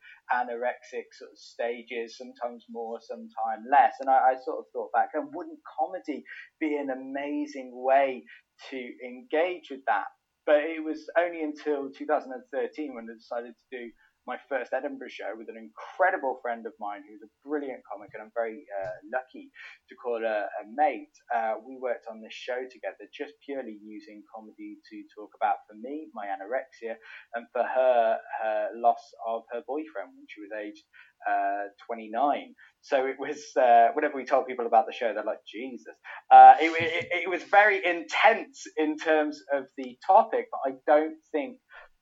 anorexic 0.46 1.08
sort 1.12 1.32
of 1.32 1.38
stages, 1.38 2.18
sometimes 2.18 2.64
more, 2.70 2.98
sometimes 3.00 3.64
less. 3.70 3.94
And 4.00 4.10
I, 4.10 4.32
I 4.32 4.34
sort 4.44 4.58
of 4.58 4.66
thought 4.72 4.92
back, 4.92 5.10
and 5.14 5.32
wouldn't 5.34 5.58
comedy 5.78 6.24
be 6.60 6.76
an 6.76 6.90
amazing 6.90 7.72
way 7.74 8.24
to 8.70 8.76
engage 8.76 9.70
with 9.70 9.80
that? 9.86 10.06
But 10.46 10.56
it 10.56 10.84
was 10.84 11.08
only 11.18 11.42
until 11.42 11.90
2013 11.90 12.94
when 12.94 13.08
I 13.10 13.14
decided 13.14 13.54
to 13.56 13.78
do 13.78 13.90
my 14.26 14.38
first 14.48 14.72
Edinburgh 14.72 15.12
show 15.12 15.32
with 15.36 15.48
an 15.48 15.56
incredible 15.56 16.38
friend 16.40 16.66
of 16.66 16.72
mine 16.80 17.02
who's 17.08 17.22
a 17.22 17.30
brilliant 17.46 17.82
comic, 17.84 18.10
and 18.14 18.22
I'm 18.22 18.32
very 18.34 18.64
uh, 18.72 18.96
lucky 19.12 19.50
to 19.88 19.94
call 19.94 20.20
her 20.20 20.48
a 20.48 20.64
mate. 20.74 21.12
Uh, 21.34 21.60
we 21.66 21.76
worked 21.76 22.06
on 22.10 22.20
this 22.20 22.32
show 22.32 22.64
together, 22.70 23.04
just 23.12 23.34
purely 23.44 23.76
using 23.82 24.22
comedy 24.34 24.80
to 24.90 24.96
talk 25.14 25.30
about 25.36 25.64
for 25.68 25.76
me 25.76 26.08
my 26.14 26.26
anorexia, 26.26 26.96
and 27.34 27.46
for 27.52 27.62
her 27.62 28.18
her 28.42 28.68
loss 28.76 29.02
of 29.26 29.42
her 29.52 29.62
boyfriend 29.66 30.12
when 30.16 30.26
she 30.28 30.40
was 30.40 30.50
aged 30.52 30.84
uh, 31.28 31.68
29. 31.86 32.54
So 32.82 33.06
it 33.06 33.16
was, 33.18 33.38
uh, 33.56 33.88
whenever 33.94 34.16
we 34.16 34.24
told 34.24 34.46
people 34.46 34.66
about 34.66 34.86
the 34.86 34.92
show, 34.92 35.12
they're 35.14 35.24
like, 35.24 35.44
Jesus. 35.50 35.94
Uh, 36.30 36.54
it, 36.60 36.70
it, 36.82 37.08
it, 37.24 37.30
was 37.30 37.42
very 37.44 37.80
intense 37.84 38.64
in 38.76 38.98
terms 38.98 39.40
of 39.52 39.64
the 39.78 39.96
topic, 40.06 40.48
but 40.52 40.70
I 40.70 40.76
don't 40.86 41.16
think 41.32 41.56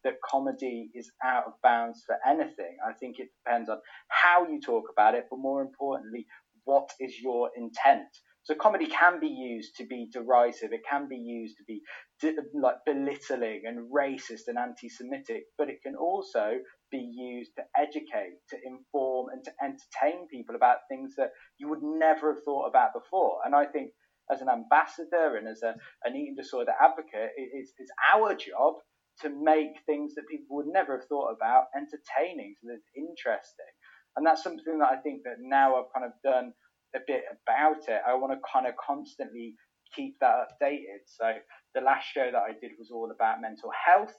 that 0.05 0.15
comedy 0.25 0.91
is 0.95 1.11
out 1.25 1.45
of 1.47 1.53
bounds 1.63 2.03
for 2.07 2.17
anything. 2.27 2.77
I 2.87 2.93
think 2.93 3.19
it 3.19 3.29
depends 3.45 3.69
on 3.69 3.79
how 4.09 4.47
you 4.49 4.61
talk 4.61 4.85
about 4.93 5.15
it, 5.15 5.27
but 5.31 5.39
more 5.39 5.63
importantly, 5.63 6.27
what 6.65 6.91
is 7.01 7.15
your 7.21 7.51
intent? 7.57 8.09
So 8.45 8.57
comedy 8.57 8.87
can 8.87 9.21
be 9.21 9.29
used 9.29 9.77
to 9.77 9.87
be 9.87 10.09
derisive. 10.13 10.73
It 10.73 10.81
can 10.89 11.09
be 11.09 11.17
used 11.17 11.59
to 11.59 11.65
be 11.65 11.81
like 12.55 12.77
belittling 12.85 13.63
and 13.67 13.89
racist 13.93 14.49
and 14.49 14.59
anti-Semitic, 14.59 15.45
but 15.57 15.69
it 15.69 15.81
can 15.83 15.95
also 15.95 16.59
be 16.91 16.99
used 16.99 17.53
to 17.57 17.63
educate, 17.79 18.39
to 18.51 18.57
inform, 18.65 19.29
and 19.33 19.45
to 19.45 19.53
entertain 19.63 20.27
people 20.29 20.57
about 20.57 20.79
things 20.89 21.15
that 21.17 21.31
you 21.59 21.69
would 21.69 21.83
never 21.83 22.35
have 22.35 22.43
thought 22.45 22.69
about 22.69 22.91
before. 22.93 23.39
And 23.45 23.55
I 23.55 23.65
think 23.67 23.93
as 24.31 24.41
an 24.41 24.49
ambassador 24.49 25.37
and 25.37 25.47
as 25.47 25.63
a, 25.63 25.75
an 26.05 26.17
eating 26.17 26.35
disorder 26.37 26.73
advocate, 26.81 27.31
it, 27.37 27.51
it's, 27.55 27.73
it's 27.79 27.93
our 28.13 28.35
job 28.35 28.75
to 29.21 29.29
make 29.29 29.77
things 29.87 30.15
that 30.15 30.29
people 30.29 30.57
would 30.57 30.67
never 30.67 30.99
have 30.99 31.09
thought 31.09 31.31
about 31.31 31.67
entertaining, 31.77 32.55
so 32.61 32.69
that 32.69 32.81
it's 32.81 32.91
interesting. 32.97 33.73
And 34.17 34.27
that's 34.27 34.43
something 34.43 34.79
that 34.79 34.89
I 34.91 34.97
think 34.97 35.23
that 35.25 35.37
now 35.41 35.77
I've 35.77 35.93
kind 35.95 36.07
of 36.07 36.13
done 36.25 36.53
a 36.95 37.01
bit 37.07 37.25
about 37.31 37.89
it. 37.89 38.01
I 38.07 38.15
want 38.15 38.33
to 38.33 38.41
kind 38.53 38.67
of 38.67 38.75
constantly 38.77 39.55
keep 39.95 40.17
that 40.21 40.49
updated. 40.49 41.05
So 41.07 41.33
the 41.75 41.81
last 41.81 42.07
show 42.13 42.31
that 42.31 42.43
I 42.43 42.53
did 42.61 42.73
was 42.79 42.91
all 42.91 43.11
about 43.11 43.41
mental 43.41 43.71
health 43.73 44.15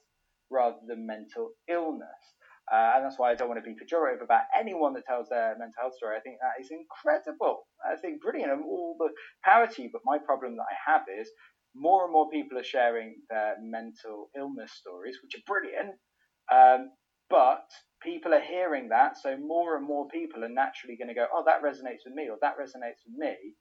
rather 0.49 0.77
than 0.87 1.05
mental 1.05 1.51
illness. 1.69 2.23
Uh, 2.71 2.95
and 2.95 3.03
that's 3.03 3.19
why 3.19 3.29
I 3.29 3.35
don't 3.35 3.49
want 3.49 3.59
to 3.63 3.69
be 3.69 3.75
pejorative 3.75 4.23
about 4.23 4.47
anyone 4.57 4.93
that 4.93 5.05
tells 5.05 5.27
their 5.27 5.55
mental 5.59 5.81
health 5.81 5.95
story. 5.95 6.15
I 6.15 6.21
think 6.21 6.37
that 6.39 6.63
is 6.63 6.71
incredible. 6.71 7.67
I 7.83 7.97
think 7.97 8.21
brilliant 8.21 8.51
and 8.53 8.63
all 8.63 8.95
the 8.97 9.09
power 9.43 9.67
to 9.67 9.81
you. 9.81 9.89
But 9.91 10.01
my 10.05 10.17
problem 10.17 10.55
that 10.55 10.65
I 10.71 10.91
have 10.91 11.03
is 11.19 11.29
more 11.75 12.03
and 12.03 12.13
more 12.13 12.29
people 12.29 12.57
are 12.57 12.63
sharing 12.63 13.15
their 13.29 13.55
mental 13.61 14.29
illness 14.37 14.71
stories, 14.73 15.17
which 15.21 15.35
are 15.35 15.43
brilliant. 15.47 15.95
Um, 16.51 16.91
but 17.29 17.65
people 18.01 18.33
are 18.33 18.41
hearing 18.41 18.89
that, 18.89 19.17
so 19.17 19.37
more 19.37 19.77
and 19.77 19.85
more 19.85 20.07
people 20.09 20.43
are 20.43 20.49
naturally 20.49 20.97
going 20.97 21.07
to 21.07 21.13
go, 21.13 21.27
"Oh, 21.33 21.43
that 21.45 21.63
resonates 21.63 22.05
with 22.05 22.13
me," 22.13 22.29
or 22.29 22.37
"That 22.41 22.57
resonates 22.57 23.01
with 23.05 23.17
me," 23.17 23.55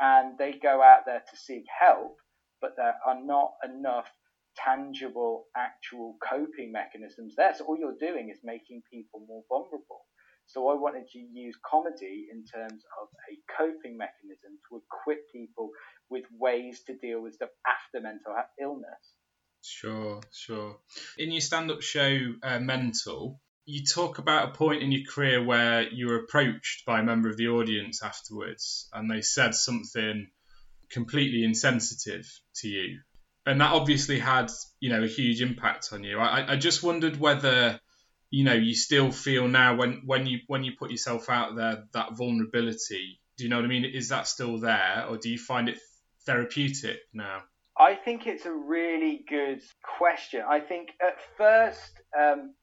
and 0.00 0.36
they 0.38 0.52
go 0.52 0.82
out 0.82 1.06
there 1.06 1.22
to 1.30 1.36
seek 1.36 1.64
help. 1.80 2.16
But 2.60 2.76
there 2.76 2.96
are 3.06 3.20
not 3.20 3.54
enough 3.64 4.10
tangible, 4.56 5.46
actual 5.56 6.16
coping 6.26 6.72
mechanisms 6.72 7.34
there. 7.36 7.54
So 7.54 7.64
all 7.66 7.78
you're 7.78 7.96
doing 7.98 8.30
is 8.30 8.38
making 8.44 8.82
people 8.90 9.24
more 9.26 9.44
vulnerable. 9.48 10.06
So 10.46 10.68
I 10.68 10.74
wanted 10.74 11.08
to 11.12 11.18
use 11.18 11.56
comedy 11.68 12.26
in 12.30 12.44
terms 12.44 12.82
of 13.00 13.08
a 13.30 13.34
coping 13.58 13.96
mechanism 13.96 14.58
to 14.68 14.82
equip 14.82 15.32
people 15.32 15.70
with 16.10 16.24
ways 16.38 16.82
to 16.86 16.94
deal 16.96 17.22
with 17.22 17.34
stuff 17.34 17.50
after 17.66 18.02
mental 18.02 18.34
illness. 18.60 19.14
Sure, 19.62 20.20
sure. 20.32 20.78
In 21.16 21.32
your 21.32 21.40
stand-up 21.40 21.80
show, 21.80 22.34
uh, 22.42 22.58
Mental, 22.58 23.40
you 23.64 23.82
talk 23.84 24.18
about 24.18 24.50
a 24.50 24.52
point 24.52 24.82
in 24.82 24.92
your 24.92 25.06
career 25.10 25.42
where 25.42 25.88
you 25.88 26.08
were 26.08 26.18
approached 26.18 26.84
by 26.84 27.00
a 27.00 27.02
member 27.02 27.30
of 27.30 27.36
the 27.36 27.48
audience 27.48 28.02
afterwards, 28.02 28.88
and 28.92 29.10
they 29.10 29.22
said 29.22 29.54
something 29.54 30.28
completely 30.90 31.44
insensitive 31.44 32.26
to 32.56 32.68
you, 32.68 33.00
and 33.46 33.60
that 33.60 33.72
obviously 33.72 34.18
had 34.18 34.50
you 34.80 34.90
know 34.90 35.02
a 35.02 35.08
huge 35.08 35.40
impact 35.40 35.88
on 35.92 36.04
you. 36.04 36.18
I, 36.18 36.52
I 36.52 36.56
just 36.56 36.82
wondered 36.82 37.18
whether 37.18 37.80
you 38.34 38.42
know 38.42 38.54
you 38.54 38.74
still 38.74 39.12
feel 39.12 39.46
now 39.46 39.76
when 39.76 40.02
when 40.04 40.26
you 40.26 40.40
when 40.48 40.64
you 40.64 40.72
put 40.76 40.90
yourself 40.90 41.28
out 41.28 41.54
there 41.54 41.84
that 41.92 42.16
vulnerability. 42.16 43.20
Do 43.36 43.44
you 43.44 43.50
know 43.50 43.56
what 43.56 43.64
I 43.64 43.68
mean? 43.68 43.84
Is 43.84 44.08
that 44.08 44.26
still 44.26 44.58
there, 44.58 45.06
or 45.08 45.16
do 45.18 45.30
you 45.30 45.38
find 45.38 45.68
it 45.68 45.78
therapeutic 46.26 46.98
now? 47.12 47.42
I 47.78 47.94
think 47.94 48.26
it's 48.26 48.46
a 48.46 48.52
really 48.52 49.24
good 49.28 49.62
question. 49.98 50.42
I 50.48 50.60
think 50.60 50.90
at 51.00 51.16
first, 51.36 52.00
um, 52.18 52.54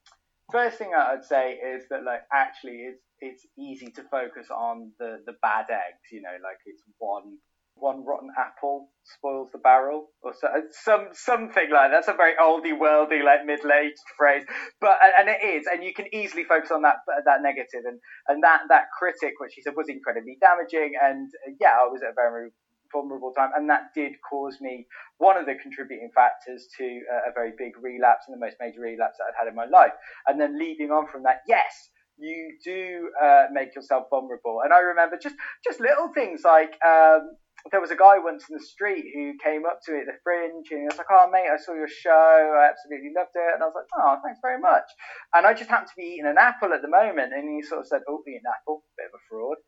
first 0.50 0.78
thing 0.78 0.92
I'd 0.94 1.24
say 1.24 1.52
is 1.52 1.84
that 1.90 2.04
like 2.04 2.22
actually 2.32 2.78
it's 2.90 3.02
it's 3.20 3.46
easy 3.58 3.90
to 3.92 4.02
focus 4.10 4.48
on 4.50 4.92
the 4.98 5.20
the 5.24 5.34
bad 5.40 5.66
eggs. 5.70 6.04
You 6.10 6.20
know, 6.20 6.36
like 6.42 6.58
it's 6.66 6.82
one 6.98 7.38
one 7.74 8.04
rotten 8.04 8.30
apple 8.38 8.88
spoils 9.04 9.48
the 9.52 9.58
barrel, 9.58 10.08
or 10.22 10.32
so, 10.38 10.48
some 10.70 11.08
something 11.12 11.68
like 11.70 11.90
that. 11.90 12.06
that's 12.06 12.08
a 12.08 12.12
very 12.12 12.34
oldie 12.40 12.78
worldy 12.78 13.24
like 13.24 13.44
middle 13.44 13.72
aged 13.72 13.98
phrase, 14.16 14.44
but 14.80 14.96
and 15.18 15.28
it 15.28 15.42
is, 15.42 15.66
and 15.66 15.82
you 15.82 15.92
can 15.92 16.06
easily 16.14 16.44
focus 16.44 16.70
on 16.70 16.82
that 16.82 16.96
that 17.24 17.42
negative 17.42 17.82
and 17.84 17.98
and 18.28 18.42
that 18.42 18.62
that 18.68 18.84
critic, 18.96 19.34
which 19.40 19.54
he 19.54 19.62
said 19.62 19.74
was 19.76 19.88
incredibly 19.88 20.38
damaging, 20.40 20.94
and 21.02 21.30
yeah, 21.60 21.74
I 21.74 21.88
was 21.90 22.02
at 22.02 22.10
a 22.10 22.14
very 22.14 22.50
vulnerable 22.92 23.32
time, 23.32 23.50
and 23.56 23.68
that 23.70 23.90
did 23.94 24.12
cause 24.28 24.58
me 24.60 24.86
one 25.18 25.36
of 25.36 25.46
the 25.46 25.54
contributing 25.60 26.10
factors 26.14 26.68
to 26.78 26.84
a, 26.84 27.30
a 27.30 27.32
very 27.34 27.52
big 27.56 27.72
relapse 27.80 28.24
and 28.28 28.36
the 28.36 28.44
most 28.44 28.56
major 28.60 28.80
relapse 28.80 29.16
that 29.18 29.32
I'd 29.32 29.46
had 29.46 29.48
in 29.48 29.56
my 29.56 29.66
life. 29.66 29.92
And 30.26 30.40
then 30.40 30.58
leading 30.58 30.90
on 30.90 31.08
from 31.08 31.22
that, 31.24 31.40
yes, 31.48 31.90
you 32.18 32.58
do 32.62 33.10
uh, 33.20 33.46
make 33.52 33.74
yourself 33.74 34.06
vulnerable. 34.10 34.60
And 34.62 34.72
I 34.72 34.80
remember 34.80 35.16
just 35.20 35.34
just 35.64 35.80
little 35.80 36.12
things 36.14 36.42
like 36.44 36.76
um, 36.86 37.34
there 37.70 37.80
was 37.80 37.90
a 37.90 37.96
guy 37.96 38.18
once 38.18 38.44
in 38.50 38.56
the 38.56 38.64
street 38.64 39.06
who 39.14 39.38
came 39.42 39.64
up 39.64 39.78
to 39.84 39.92
me 39.92 40.00
at 40.00 40.06
the 40.06 40.18
fringe 40.24 40.66
and 40.70 40.80
he 40.80 40.86
was 40.86 40.98
like, 40.98 41.10
Oh, 41.10 41.30
mate, 41.30 41.46
I 41.46 41.56
saw 41.56 41.74
your 41.74 41.88
show. 41.88 42.10
I 42.58 42.68
absolutely 42.68 43.12
loved 43.14 43.34
it. 43.34 43.54
And 43.54 43.62
I 43.62 43.66
was 43.66 43.76
like, 43.76 43.90
Oh, 43.94 44.18
thanks 44.24 44.40
very 44.42 44.58
much. 44.58 44.88
And 45.34 45.46
I 45.46 45.54
just 45.54 45.70
happened 45.70 45.88
to 45.94 46.00
be 46.00 46.18
eating 46.18 46.26
an 46.26 46.38
apple 46.38 46.72
at 46.72 46.82
the 46.82 46.90
moment. 46.90 47.32
And 47.32 47.46
he 47.46 47.62
sort 47.62 47.80
of 47.80 47.86
said, 47.86 48.02
Oh, 48.08 48.22
eat 48.26 48.42
an 48.42 48.50
apple, 48.50 48.82
bit 48.96 49.06
of 49.06 49.14
a 49.14 49.22
fraud. 49.30 49.58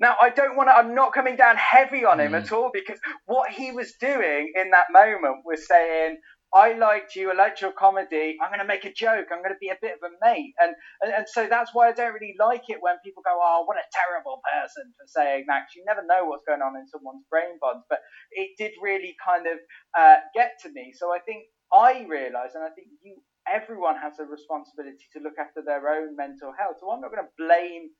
Now, 0.00 0.16
I 0.20 0.30
don't 0.30 0.56
want 0.56 0.70
to, 0.70 0.74
I'm 0.74 0.94
not 0.94 1.12
coming 1.12 1.36
down 1.36 1.56
heavy 1.56 2.06
on 2.06 2.20
him 2.20 2.32
mm. 2.32 2.42
at 2.42 2.52
all 2.52 2.70
because 2.72 2.98
what 3.26 3.50
he 3.50 3.70
was 3.70 3.92
doing 4.00 4.52
in 4.56 4.70
that 4.70 4.86
moment 4.90 5.44
was 5.44 5.66
saying, 5.66 6.16
I 6.52 6.74
liked 6.74 7.14
you, 7.14 7.30
I 7.30 7.34
liked 7.34 7.60
your 7.60 7.72
comedy, 7.72 8.36
I'm 8.42 8.50
going 8.50 8.58
to 8.60 8.66
make 8.66 8.84
a 8.84 8.92
joke, 8.92 9.30
I'm 9.30 9.42
going 9.42 9.54
to 9.54 9.62
be 9.62 9.70
a 9.70 9.78
bit 9.80 9.94
of 9.94 10.02
a 10.02 10.12
mate. 10.18 10.54
And, 10.58 10.74
and, 11.00 11.12
and 11.14 11.26
so 11.28 11.46
that's 11.46 11.70
why 11.72 11.88
I 11.88 11.92
don't 11.92 12.12
really 12.12 12.34
like 12.38 12.66
it 12.68 12.82
when 12.82 12.98
people 13.04 13.22
go, 13.22 13.38
oh, 13.38 13.62
what 13.66 13.78
a 13.78 13.86
terrible 13.94 14.42
person 14.42 14.90
for 14.98 15.06
saying 15.06 15.44
that. 15.46 15.70
You 15.76 15.84
never 15.86 16.02
know 16.02 16.26
what's 16.26 16.42
going 16.42 16.62
on 16.62 16.74
in 16.74 16.88
someone's 16.88 17.24
brain 17.30 17.58
bonds. 17.60 17.84
But 17.88 18.00
it 18.32 18.58
did 18.58 18.72
really 18.82 19.14
kind 19.24 19.46
of 19.46 19.58
uh, 19.96 20.16
get 20.34 20.58
to 20.62 20.70
me. 20.72 20.92
So 20.96 21.14
I 21.14 21.20
think 21.20 21.44
I 21.72 22.04
realised, 22.08 22.58
and 22.58 22.64
I 22.64 22.70
think 22.74 22.88
you, 23.02 23.22
everyone 23.46 23.96
has 24.02 24.18
a 24.18 24.26
responsibility 24.26 25.06
to 25.14 25.22
look 25.22 25.38
after 25.38 25.62
their 25.62 25.86
own 25.86 26.16
mental 26.16 26.52
health. 26.58 26.78
So 26.80 26.90
I'm 26.90 27.00
not 27.00 27.14
going 27.14 27.22
to 27.22 27.38
blame 27.38 27.94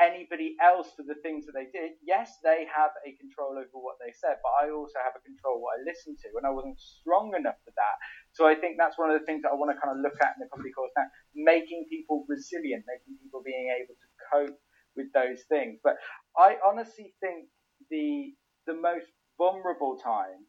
anybody 0.00 0.56
else 0.58 0.90
for 0.96 1.06
the 1.06 1.18
things 1.22 1.46
that 1.46 1.54
they 1.54 1.70
did. 1.70 1.94
Yes, 2.02 2.38
they 2.42 2.66
have 2.66 2.90
a 3.06 3.14
control 3.16 3.54
over 3.54 3.78
what 3.78 3.94
they 4.02 4.10
said, 4.10 4.42
but 4.42 4.54
I 4.58 4.70
also 4.74 4.98
have 5.02 5.14
a 5.14 5.22
control 5.22 5.62
what 5.62 5.78
I 5.78 5.86
listen 5.86 6.18
to, 6.26 6.28
and 6.34 6.46
I 6.46 6.50
wasn't 6.50 6.80
strong 6.80 7.34
enough 7.36 7.58
for 7.62 7.70
that. 7.78 7.96
So 8.32 8.46
I 8.46 8.54
think 8.58 8.76
that's 8.78 8.98
one 8.98 9.10
of 9.10 9.18
the 9.18 9.26
things 9.26 9.42
that 9.46 9.54
I 9.54 9.58
want 9.58 9.70
to 9.70 9.78
kind 9.78 9.94
of 9.94 10.02
look 10.02 10.18
at 10.18 10.34
in 10.34 10.42
the 10.42 10.50
comedy 10.50 10.74
course 10.74 10.90
now, 10.98 11.06
making 11.34 11.86
people 11.90 12.26
resilient, 12.28 12.82
making 12.90 13.14
people 13.22 13.42
being 13.44 13.70
able 13.70 13.94
to 13.94 14.08
cope 14.30 14.58
with 14.96 15.10
those 15.14 15.46
things. 15.48 15.78
But 15.82 15.96
I 16.38 16.58
honestly 16.66 17.14
think 17.22 17.46
the 17.90 18.34
the 18.66 18.74
most 18.74 19.06
vulnerable 19.38 19.98
time 20.02 20.48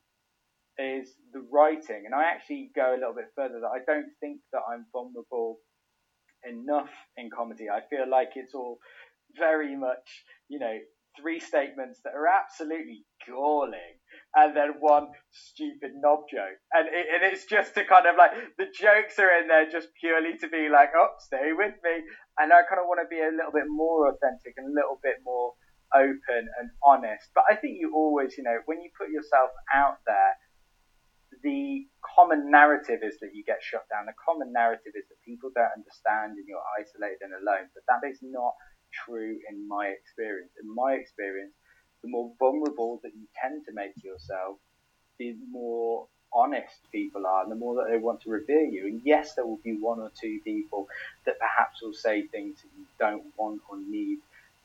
is 0.78 1.14
the 1.34 1.46
writing, 1.52 2.04
and 2.06 2.16
I 2.16 2.26
actually 2.26 2.72
go 2.76 2.94
a 2.94 3.00
little 3.00 3.14
bit 3.16 3.30
further 3.36 3.60
that 3.62 3.74
I 3.74 3.80
don't 3.86 4.10
think 4.20 4.42
that 4.54 4.62
I'm 4.68 4.86
vulnerable 4.92 5.60
enough 6.48 6.90
in 7.18 7.30
comedy. 7.36 7.70
I 7.70 7.82
feel 7.90 8.10
like 8.10 8.32
it's 8.36 8.54
all 8.54 8.78
very 9.38 9.76
much, 9.76 10.26
you 10.48 10.60
know, 10.60 10.78
three 11.20 11.40
statements 11.40 12.02
that 12.04 12.14
are 12.14 12.28
absolutely 12.28 13.06
galling 13.26 13.96
and 14.36 14.56
then 14.56 14.76
one 14.80 15.08
stupid 15.32 15.92
knob 15.96 16.28
joke. 16.30 16.60
And, 16.74 16.88
it, 16.92 17.08
and 17.08 17.22
it's 17.24 17.46
just 17.46 17.74
to 17.76 17.86
kind 17.88 18.06
of 18.06 18.16
like, 18.20 18.32
the 18.58 18.68
jokes 18.68 19.18
are 19.20 19.32
in 19.40 19.48
there 19.48 19.70
just 19.72 19.88
purely 20.00 20.38
to 20.44 20.48
be 20.50 20.68
like, 20.68 20.92
oh, 20.96 21.16
stay 21.20 21.56
with 21.56 21.76
me. 21.84 22.04
And 22.38 22.52
I 22.52 22.68
kind 22.68 22.84
of 22.84 22.88
want 22.92 23.00
to 23.00 23.08
be 23.08 23.24
a 23.24 23.32
little 23.32 23.56
bit 23.56 23.68
more 23.72 24.12
authentic 24.12 24.60
and 24.60 24.68
a 24.68 24.76
little 24.76 25.00
bit 25.00 25.24
more 25.24 25.56
open 25.96 26.52
and 26.60 26.68
honest. 26.84 27.32
But 27.32 27.48
I 27.48 27.56
think 27.56 27.80
you 27.80 27.96
always, 27.96 28.36
you 28.36 28.44
know, 28.44 28.60
when 28.68 28.84
you 28.84 28.92
put 29.00 29.08
yourself 29.08 29.56
out 29.72 30.04
there, 30.04 30.36
the 31.44 31.88
common 32.04 32.52
narrative 32.52 33.00
is 33.04 33.16
that 33.22 33.32
you 33.32 33.44
get 33.48 33.64
shut 33.64 33.88
down. 33.88 34.08
The 34.08 34.18
common 34.20 34.52
narrative 34.52 34.96
is 34.96 35.08
that 35.08 35.20
people 35.24 35.52
don't 35.56 35.72
understand 35.72 36.36
and 36.36 36.48
you're 36.48 36.64
isolated 36.76 37.24
and 37.24 37.36
alone. 37.40 37.72
But 37.72 37.88
that 37.88 38.04
is 38.04 38.20
not 38.20 38.52
true 39.06 39.38
in 39.50 39.68
my 39.68 39.88
experience. 39.88 40.52
In 40.62 40.74
my 40.74 40.94
experience, 40.94 41.54
the 42.02 42.10
more 42.10 42.32
vulnerable 42.40 43.00
that 43.04 43.14
you 43.16 43.28
tend 43.42 43.66
to 43.66 43.74
make 43.74 44.04
yourself, 44.04 44.58
the 45.18 45.36
more 45.50 46.08
honest 46.34 46.80
people 46.92 47.26
are 47.26 47.44
and 47.44 47.52
the 47.52 47.56
more 47.56 47.76
that 47.76 47.90
they 47.90 47.98
want 47.98 48.22
to 48.22 48.30
revere 48.30 48.64
you. 48.64 48.88
And 48.88 49.02
yes, 49.04 49.34
there 49.36 49.46
will 49.46 49.60
be 49.64 49.78
one 49.78 50.00
or 50.00 50.12
two 50.20 50.40
people 50.44 50.88
that 51.26 51.40
perhaps 51.40 51.82
will 51.82 51.94
say 51.94 52.24
things 52.28 52.58
that 52.62 52.70
you 52.78 52.86
don't 53.00 53.24
want 53.38 53.62
or 53.70 53.78
need 53.78 54.20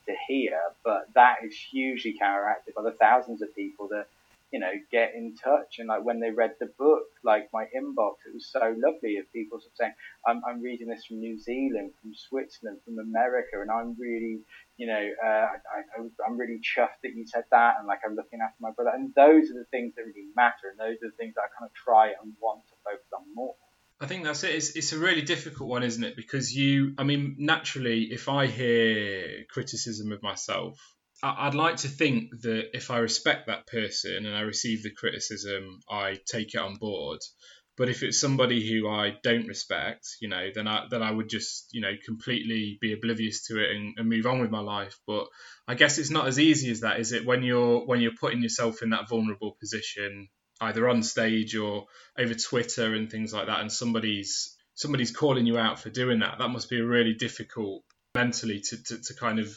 to 0.07 0.15
hear, 0.27 0.59
but 0.85 1.09
that 1.15 1.37
is 1.45 1.55
hugely 1.55 2.17
counteracted 2.19 2.75
by 2.75 2.83
the 2.83 2.93
thousands 2.93 3.43
of 3.43 3.55
people 3.55 3.89
that 3.89 4.07
you 4.53 4.59
know, 4.59 4.73
get 4.91 5.15
in 5.15 5.35
touch. 5.37 5.79
And 5.79 5.89
like 5.89 6.05
when 6.05 6.21
they 6.21 6.31
read 6.31 6.55
the 6.59 6.71
book, 6.79 7.07
like 7.23 7.49
my 7.53 7.65
inbox, 7.65 8.27
it 8.27 8.35
was 8.35 8.51
so 8.51 8.75
lovely 8.77 9.17
of 9.19 9.31
people 9.33 9.61
sort 9.61 9.71
of 9.73 9.77
saying, 9.79 9.95
I'm, 10.27 10.43
I'm 10.47 10.61
reading 10.61 10.89
this 10.89 11.07
from 11.07 11.19
New 11.19 11.39
Zealand, 11.39 11.93
from 12.03 12.13
Switzerland, 12.15 12.79
from 12.85 12.99
America, 12.99 13.61
and 13.63 13.71
I'm 13.71 13.97
really, 13.99 14.41
you 14.77 14.87
know, 14.87 15.05
uh, 15.25 15.47
I, 15.55 16.01
I'm 16.27 16.37
really 16.37 16.61
chuffed 16.61 17.01
that 17.03 17.15
you 17.15 17.27
said 17.27 17.45
that, 17.51 17.75
and 17.79 17.87
like 17.87 18.01
I'm 18.05 18.17
looking 18.17 18.41
after 18.43 18.59
my 18.61 18.71
brother. 18.73 18.91
And 18.95 19.15
those 19.15 19.51
are 19.51 19.59
the 19.59 19.69
things 19.71 19.95
that 19.97 20.03
really 20.03 20.29
matter, 20.35 20.71
and 20.71 20.79
those 20.79 20.97
are 21.03 21.11
the 21.11 21.17
things 21.19 21.35
that 21.35 21.43
I 21.43 21.51
kind 21.59 21.69
of 21.69 21.75
try 21.75 22.09
and 22.09 22.33
want 22.41 22.63
to 22.69 22.75
focus 22.85 23.07
on 23.17 23.25
more. 23.35 23.55
I 24.03 24.07
think 24.07 24.25
that's 24.25 24.43
it. 24.45 24.55
It's, 24.55 24.71
it's 24.77 24.93
a 24.95 24.99
really 24.99 25.21
difficult 25.23 25.69
one, 25.69 25.83
isn't 25.83 26.03
it? 26.03 26.17
Because 26.17 26.57
you, 26.57 26.95
I 26.97 27.05
mean, 27.05 27.37
naturally, 27.39 28.05
if 28.05 28.31
I 28.31 28.47
hear 28.47 29.45
criticism 29.51 30.11
of 30.11 30.23
myself, 30.23 30.81
I'd 31.23 31.55
like 31.55 31.77
to 31.79 31.89
think 31.89 32.31
that 32.43 32.75
if 32.75 32.91
I 32.91 32.99
respect 32.99 33.47
that 33.47 33.67
person 33.67 34.25
and 34.25 34.35
I 34.35 34.41
receive 34.41 34.83
the 34.83 34.91
criticism, 34.91 35.81
I 35.89 36.19
take 36.27 36.55
it 36.55 36.61
on 36.61 36.77
board. 36.77 37.21
But 37.77 37.89
if 37.89 38.03
it's 38.03 38.21
somebody 38.21 38.69
who 38.69 38.89
I 38.89 39.17
don't 39.23 39.47
respect, 39.47 40.07
you 40.21 40.29
know, 40.29 40.49
then 40.55 40.67
I 40.67 40.87
then 40.91 41.03
I 41.03 41.11
would 41.11 41.29
just, 41.29 41.73
you 41.73 41.81
know, 41.81 41.93
completely 42.05 42.79
be 42.81 42.93
oblivious 42.93 43.47
to 43.47 43.63
it 43.63 43.75
and, 43.75 43.95
and 43.97 44.09
move 44.09 44.27
on 44.27 44.41
with 44.41 44.51
my 44.51 44.61
life. 44.61 44.99
But 45.07 45.27
I 45.67 45.75
guess 45.75 45.99
it's 45.99 46.11
not 46.11 46.27
as 46.27 46.39
easy 46.39 46.71
as 46.71 46.81
that, 46.81 47.01
is 47.01 47.13
it? 47.13 47.25
When 47.25 47.43
you're 47.43 47.87
when 47.87 48.01
you're 48.01 48.21
putting 48.21 48.43
yourself 48.43 48.83
in 48.83 48.91
that 48.91 49.09
vulnerable 49.09 49.57
position, 49.59 50.29
either 50.61 50.89
on 50.89 51.03
stage 51.03 51.57
or 51.57 51.87
over 52.19 52.35
Twitter 52.35 52.95
and 52.95 53.11
things 53.11 53.33
like 53.33 53.47
that, 53.47 53.61
and 53.61 53.73
somebody's 53.73 54.57
somebody's 54.75 55.11
calling 55.11 55.47
you 55.47 55.59
out 55.59 55.79
for 55.79 55.91
doing 55.91 56.21
that, 56.21 56.39
that 56.39 56.49
must 56.49 56.69
be 56.69 56.81
really 56.81 57.15
difficult 57.15 57.83
mentally 58.15 58.61
to, 58.61 58.83
to, 58.83 59.03
to 59.03 59.15
kind 59.15 59.39
of 59.39 59.49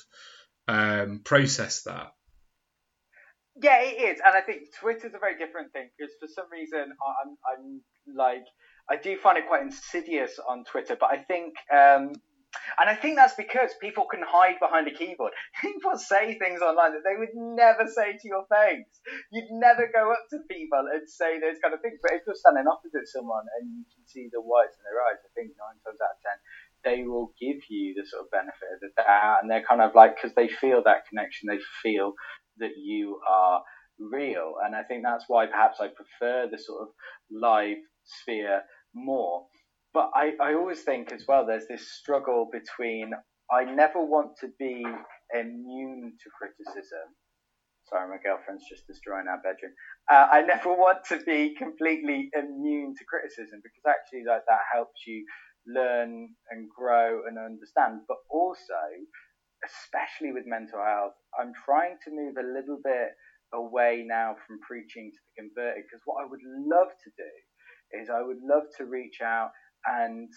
um, 0.68 1.22
process 1.24 1.84
that. 1.84 2.14
Yeah, 3.62 3.82
it 3.82 4.02
is, 4.02 4.22
and 4.26 4.36
I 4.36 4.42
think 4.42 4.74
Twitter's 4.80 5.14
a 5.14 5.20
very 5.20 5.38
different 5.38 5.72
thing 5.74 5.90
because 5.98 6.14
for 6.20 6.28
some 6.28 6.46
reason 6.52 6.82
I'm, 6.82 7.38
I'm 7.46 7.82
like 8.16 8.46
I 8.90 8.98
do 8.98 9.18
find 9.18 9.38
it 9.38 9.48
quite 9.48 9.62
insidious 9.62 10.40
on 10.40 10.64
Twitter, 10.66 10.98
but 11.00 11.12
I 11.12 11.18
think. 11.18 11.56
Um, 11.72 12.14
and 12.78 12.86
I 12.86 12.94
think 12.94 13.18
that's 13.18 13.34
because 13.34 13.74
people 13.82 14.06
can 14.06 14.22
hide 14.22 14.62
behind 14.62 14.86
a 14.86 14.94
keyboard. 14.94 15.34
People 15.66 15.98
say 15.98 16.38
things 16.38 16.62
online 16.62 16.94
that 16.94 17.02
they 17.02 17.18
would 17.18 17.34
never 17.34 17.90
say 17.90 18.14
to 18.14 18.28
your 18.30 18.46
face. 18.46 18.94
You'd 19.34 19.50
never 19.58 19.90
go 19.90 20.14
up 20.14 20.22
to 20.30 20.38
people 20.46 20.86
and 20.86 21.02
say 21.10 21.42
those 21.42 21.58
kind 21.66 21.74
of 21.74 21.82
things. 21.82 21.98
But 21.98 22.14
if 22.14 22.22
you're 22.30 22.38
standing 22.38 22.70
opposite 22.70 23.10
someone 23.10 23.50
and 23.58 23.66
you 23.74 23.86
can 23.90 24.06
see 24.06 24.30
the 24.30 24.38
whites 24.38 24.78
in 24.78 24.86
their 24.86 25.02
eyes, 25.02 25.18
I 25.26 25.34
think 25.34 25.58
nine 25.58 25.82
times 25.82 25.98
out 25.98 26.14
of 26.14 26.22
ten, 26.22 26.38
they 26.84 27.04
will 27.04 27.34
give 27.40 27.58
you 27.70 27.94
the 27.96 28.06
sort 28.06 28.24
of 28.24 28.32
benefit 28.32 28.70
of 28.74 28.80
the 28.82 28.90
doubt, 29.02 29.40
and 29.42 29.50
they're 29.50 29.64
kind 29.68 29.82
of 29.82 29.96
like 29.96 30.16
because 30.16 30.36
they 30.36 30.48
feel 30.48 30.82
that 30.86 31.08
connection, 31.10 31.48
they 31.50 31.60
feel 31.82 32.14
that 32.58 32.72
you 32.78 33.20
are 33.30 33.62
real, 34.00 34.56
and 34.66 34.76
I 34.76 34.84
think 34.84 35.04
that's 35.04 35.26
why 35.28 35.46
perhaps 35.46 35.80
I 35.80 35.88
prefer 35.88 36.48
the 36.50 36.58
sort 36.58 36.84
of 36.84 36.88
live 37.32 37.78
sphere 38.04 38.64
more. 38.94 39.46
But 39.94 40.10
I, 40.16 40.34
I 40.42 40.56
always 40.56 40.82
think 40.82 41.12
as 41.12 41.26
well, 41.28 41.46
there's 41.46 41.68
this 41.68 41.92
struggle 42.00 42.50
between 42.52 43.12
I 43.52 43.64
never 43.64 44.04
want 44.04 44.32
to 44.42 44.48
be 44.58 44.84
immune 45.34 46.14
to 46.18 46.30
criticism. 46.38 47.14
Sorry, 47.90 48.10
my 48.10 48.18
girlfriend's 48.24 48.64
just 48.68 48.88
destroying 48.88 49.28
our 49.28 49.38
bedroom. 49.44 49.74
Uh, 50.10 50.28
I 50.32 50.42
never 50.42 50.74
want 50.74 51.06
to 51.10 51.20
be 51.26 51.54
completely 51.56 52.30
immune 52.34 52.96
to 52.98 53.04
criticism 53.06 53.60
because 53.62 53.84
actually, 53.86 54.24
like 54.26 54.42
that 54.48 54.66
helps 54.74 55.06
you 55.06 55.26
learn 55.68 56.30
and 56.50 56.70
grow 56.70 57.22
and 57.28 57.38
understand. 57.38 58.02
But 58.08 58.18
also, 58.30 58.82
especially 59.66 60.34
with 60.34 60.46
mental 60.46 60.84
health, 60.84 61.14
I'm 61.40 61.54
trying 61.66 61.98
to 62.06 62.12
move 62.12 62.36
a 62.38 62.46
little 62.46 62.80
bit 62.84 63.12
away 63.54 64.04
now 64.06 64.36
from 64.48 64.60
preaching 64.68 65.12
to 65.14 65.20
the 65.20 65.44
converted 65.44 65.84
because 65.86 66.02
what 66.06 66.24
I 66.24 66.30
would 66.30 66.42
love 66.44 66.90
to 66.90 67.10
do 67.18 67.32
is 68.02 68.10
I 68.10 68.22
would 68.22 68.42
love 68.42 68.64
to 68.78 68.86
reach 68.86 69.22
out 69.22 69.52
and 69.86 70.30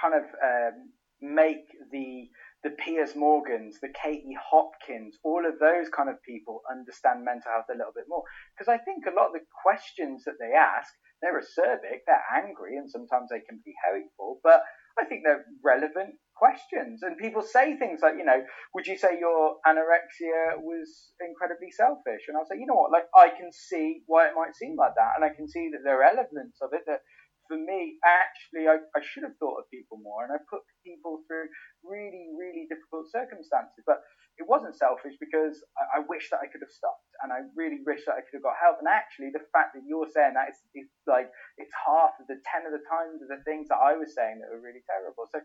kind 0.00 0.14
of 0.14 0.24
um, 0.44 0.92
make 1.20 1.64
the 1.90 2.28
the 2.64 2.70
Piers 2.70 3.14
Morgans, 3.14 3.78
the 3.80 3.92
Katie 3.92 4.36
Hopkins, 4.36 5.18
all 5.22 5.44
of 5.46 5.58
those 5.60 5.88
kind 5.94 6.08
of 6.08 6.22
people 6.22 6.62
understand 6.70 7.24
mental 7.24 7.52
health 7.52 7.70
a 7.70 7.76
little 7.76 7.94
bit 7.94 8.08
more. 8.08 8.22
Because 8.56 8.72
I 8.72 8.78
think 8.82 9.04
a 9.06 9.14
lot 9.14 9.28
of 9.28 9.34
the 9.34 9.46
questions 9.62 10.24
that 10.24 10.40
they 10.40 10.56
ask 10.56 10.90
they're 11.22 11.40
acerbic, 11.40 12.04
they're 12.06 12.28
angry, 12.36 12.76
and 12.76 12.90
sometimes 12.90 13.30
they 13.30 13.40
can 13.40 13.60
be 13.64 13.72
hateful, 13.80 14.40
but 14.44 14.60
I 15.00 15.04
think 15.04 15.22
they're 15.24 15.44
relevant 15.64 16.16
questions. 16.36 17.02
And 17.02 17.16
people 17.16 17.40
say 17.40 17.76
things 17.76 18.00
like, 18.02 18.16
you 18.18 18.24
know, 18.24 18.44
would 18.74 18.86
you 18.86 18.98
say 18.98 19.18
your 19.18 19.56
anorexia 19.66 20.60
was 20.60 21.12
incredibly 21.20 21.70
selfish? 21.70 22.28
And 22.28 22.36
I'll 22.36 22.44
say, 22.44 22.60
you 22.60 22.66
know 22.66 22.76
what, 22.76 22.92
like 22.92 23.08
I 23.16 23.30
can 23.32 23.50
see 23.50 24.02
why 24.06 24.28
it 24.28 24.36
might 24.36 24.56
seem 24.56 24.76
like 24.76 24.92
that, 24.96 25.16
and 25.16 25.24
I 25.24 25.34
can 25.34 25.48
see 25.48 25.70
that 25.72 25.80
there 25.84 26.04
are 26.04 26.12
elements 26.12 26.60
of 26.60 26.70
it 26.72 26.84
that 26.86 27.00
for 27.48 27.56
me, 27.56 27.98
actually, 28.02 28.66
I, 28.66 28.82
I 28.90 29.00
should 29.02 29.22
have 29.22 29.38
thought 29.38 29.62
of 29.62 29.70
people 29.70 30.02
more, 30.02 30.26
and 30.26 30.34
I 30.34 30.42
put 30.50 30.66
people 30.84 31.22
through 31.26 31.46
really, 31.86 32.28
really 32.34 32.66
difficult 32.68 33.08
circumstances. 33.08 33.86
But 33.86 34.02
it 34.36 34.44
wasn't 34.44 34.76
selfish 34.76 35.16
because 35.16 35.64
I, 35.80 36.00
I, 36.00 36.10
wish 36.12 36.28
that 36.28 36.44
I 36.44 36.48
could 36.52 36.60
have 36.60 36.74
stopped, 36.74 37.08
and 37.24 37.32
I 37.32 37.48
really 37.56 37.80
wish 37.88 38.04
that 38.04 38.20
I 38.20 38.22
could 38.26 38.36
have 38.42 38.44
got 38.44 38.60
help. 38.60 38.76
And 38.84 38.88
actually, 38.90 39.32
the 39.32 39.48
fact 39.48 39.72
that 39.72 39.88
you're 39.88 40.08
saying 40.12 40.36
that 40.36 40.52
is, 40.52 40.60
is 40.76 40.88
like 41.08 41.32
it's 41.56 41.72
half 41.72 42.12
of 42.20 42.28
the 42.28 42.36
ten 42.44 42.68
of 42.68 42.76
the 42.76 42.84
times 42.84 43.24
of 43.24 43.32
the 43.32 43.40
things 43.48 43.72
that 43.72 43.80
I 43.80 43.96
was 43.96 44.12
saying 44.12 44.44
that 44.44 44.52
were 44.52 44.60
really 44.60 44.84
terrible. 44.84 45.24
So 45.32 45.40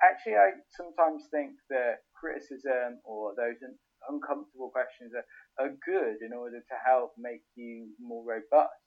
actually, 0.00 0.40
I 0.40 0.56
sometimes 0.72 1.28
think 1.28 1.60
that 1.68 2.00
criticism 2.16 3.04
or 3.04 3.36
those 3.36 3.60
uncomfortable 4.08 4.72
questions 4.72 5.12
are, 5.12 5.26
are 5.60 5.76
good 5.84 6.24
in 6.24 6.32
order 6.32 6.64
to 6.64 6.76
help 6.80 7.12
make 7.20 7.44
you 7.56 7.92
more 8.00 8.24
robust. 8.24 8.79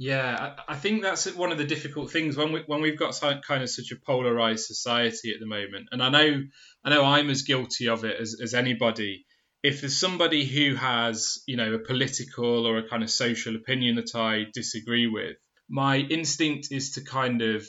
Yeah, 0.00 0.54
I, 0.68 0.76
think 0.76 1.02
that's 1.02 1.26
one 1.34 1.50
of 1.50 1.58
the 1.58 1.64
difficult 1.64 2.12
things 2.12 2.36
when 2.36 2.52
we 2.52 2.62
when 2.66 2.80
we've 2.80 2.96
got 2.96 3.20
kind 3.20 3.64
of 3.64 3.68
such 3.68 3.90
a 3.90 3.96
polarized 3.96 4.64
society 4.64 5.32
at 5.34 5.40
the 5.40 5.46
moment, 5.46 5.88
and 5.90 6.00
I 6.00 6.08
know 6.08 6.44
I 6.84 6.90
know 6.90 7.04
I'm 7.04 7.28
as 7.30 7.42
guilty 7.42 7.88
of 7.88 8.04
it 8.04 8.16
as, 8.18 8.36
as 8.40 8.54
anybody. 8.54 9.26
If 9.64 9.80
there's 9.80 9.98
somebody 9.98 10.44
who 10.44 10.76
has 10.76 11.42
you 11.48 11.56
know 11.56 11.74
a 11.74 11.80
political 11.80 12.64
or 12.64 12.78
a 12.78 12.88
kind 12.88 13.02
of 13.02 13.10
social 13.10 13.56
opinion 13.56 13.96
that 13.96 14.14
I 14.14 14.44
disagree 14.54 15.08
with, 15.08 15.36
my 15.68 15.96
instinct 15.96 16.68
is 16.70 16.92
to 16.92 17.00
kind 17.00 17.42
of 17.42 17.66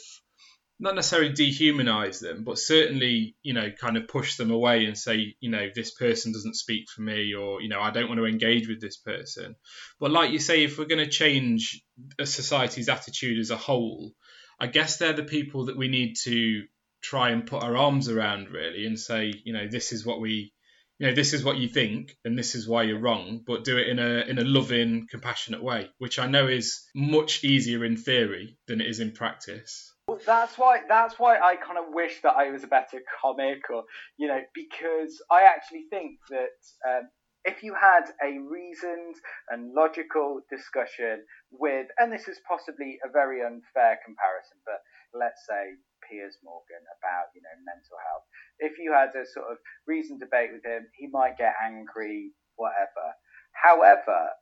not 0.82 0.96
necessarily 0.96 1.34
dehumanize 1.34 2.22
them, 2.22 2.44
but 2.46 2.58
certainly, 2.58 3.36
you 3.44 3.54
know, 3.54 3.70
kind 3.70 3.98
of 3.98 4.08
push 4.08 4.38
them 4.38 4.50
away 4.50 4.86
and 4.86 4.98
say, 4.98 5.36
you 5.42 5.50
know, 5.52 5.68
this 5.76 5.92
person 5.92 6.32
doesn't 6.32 6.56
speak 6.56 6.90
for 6.90 7.02
me, 7.02 7.34
or, 7.34 7.62
you 7.62 7.68
know, 7.68 7.82
I 7.82 7.92
don't 7.92 8.08
want 8.08 8.20
to 8.20 8.26
engage 8.26 8.68
with 8.70 8.80
this 8.80 8.98
person. 8.98 9.56
But 10.00 10.12
like 10.12 10.32
you 10.32 10.40
say, 10.40 10.64
if 10.64 10.78
we're 10.78 10.86
going 10.86 11.04
to 11.04 11.12
change 11.12 11.84
a 12.18 12.26
society's 12.26 12.88
attitude 12.88 13.40
as 13.40 13.52
a 13.52 13.58
whole, 13.58 14.14
I 14.60 14.68
guess 14.68 14.98
they're 14.98 15.14
the 15.14 15.24
people 15.24 15.66
that 15.66 15.78
we 15.78 15.90
need 15.90 16.16
to 16.24 16.64
try 17.02 17.32
and 17.32 17.46
put 17.46 17.64
our 17.64 17.76
arms 17.76 18.08
around, 18.08 18.50
really, 18.50 18.86
and 18.86 18.98
say, 18.98 19.34
you 19.44 19.54
know, 19.54 19.68
this 19.68 19.92
is 19.92 20.06
what 20.06 20.22
we. 20.22 20.54
You 21.02 21.08
know, 21.08 21.14
this 21.16 21.32
is 21.32 21.46
what 21.46 21.56
you 21.56 21.70
think, 21.70 22.18
and 22.26 22.38
this 22.38 22.56
is 22.56 22.68
why 22.68 22.84
you're 22.84 23.00
wrong. 23.00 23.42
But 23.48 23.64
do 23.64 23.78
it 23.78 23.88
in 23.88 24.00
a 24.00 24.20
in 24.28 24.38
a 24.38 24.44
loving, 24.44 25.08
compassionate 25.10 25.64
way, 25.64 25.90
which 25.98 26.20
I 26.20 26.28
know 26.28 26.50
is 26.50 26.82
much 26.94 27.46
easier 27.46 27.86
in 27.86 27.96
theory 27.96 28.58
than 28.68 28.82
it 28.82 28.88
is 28.88 29.00
in 29.00 29.14
practice. 29.14 29.94
Well, 30.10 30.20
that's 30.26 30.58
why 30.58 30.82
that's 30.90 31.20
why 31.20 31.38
I 31.38 31.56
kind 31.56 31.78
of 31.78 31.94
wish 31.94 32.22
that 32.24 32.34
I 32.34 32.50
was 32.50 32.64
a 32.64 32.68
better 32.68 32.98
comic, 33.22 33.70
or 33.70 33.84
you 34.18 34.28
know, 34.28 34.42
because 34.56 35.22
I 35.30 35.44
actually 35.44 35.86
think 35.92 36.18
that 36.32 36.58
um, 36.82 37.10
if 37.46 37.62
you 37.62 37.76
had 37.80 38.10
a 38.18 38.40
reasoned 38.42 39.14
and 39.52 39.72
logical 39.76 40.42
discussion 40.50 41.22
with, 41.52 41.94
and 42.00 42.12
this 42.12 42.28
is 42.28 42.42
possibly 42.50 42.98
a 43.06 43.12
very 43.14 43.46
unfair 43.46 44.02
comparison, 44.02 44.58
but 44.66 44.82
let's 45.14 45.46
say 45.46 45.78
Piers 46.10 46.34
Morgan 46.42 46.82
about 46.98 47.30
you 47.38 47.46
know 47.46 47.54
mental 47.62 48.02
health. 48.10 48.26
If 48.58 48.80
you 48.82 48.92
had 48.92 49.14
a 49.14 49.30
sort 49.30 49.52
of 49.52 49.58
reasoned 49.86 50.22
debate 50.22 50.50
with 50.52 50.66
him, 50.66 50.90
he 50.98 51.06
might 51.14 51.38
get 51.38 51.54
angry, 51.62 52.32
whatever. 52.56 53.14
However, 53.54 54.34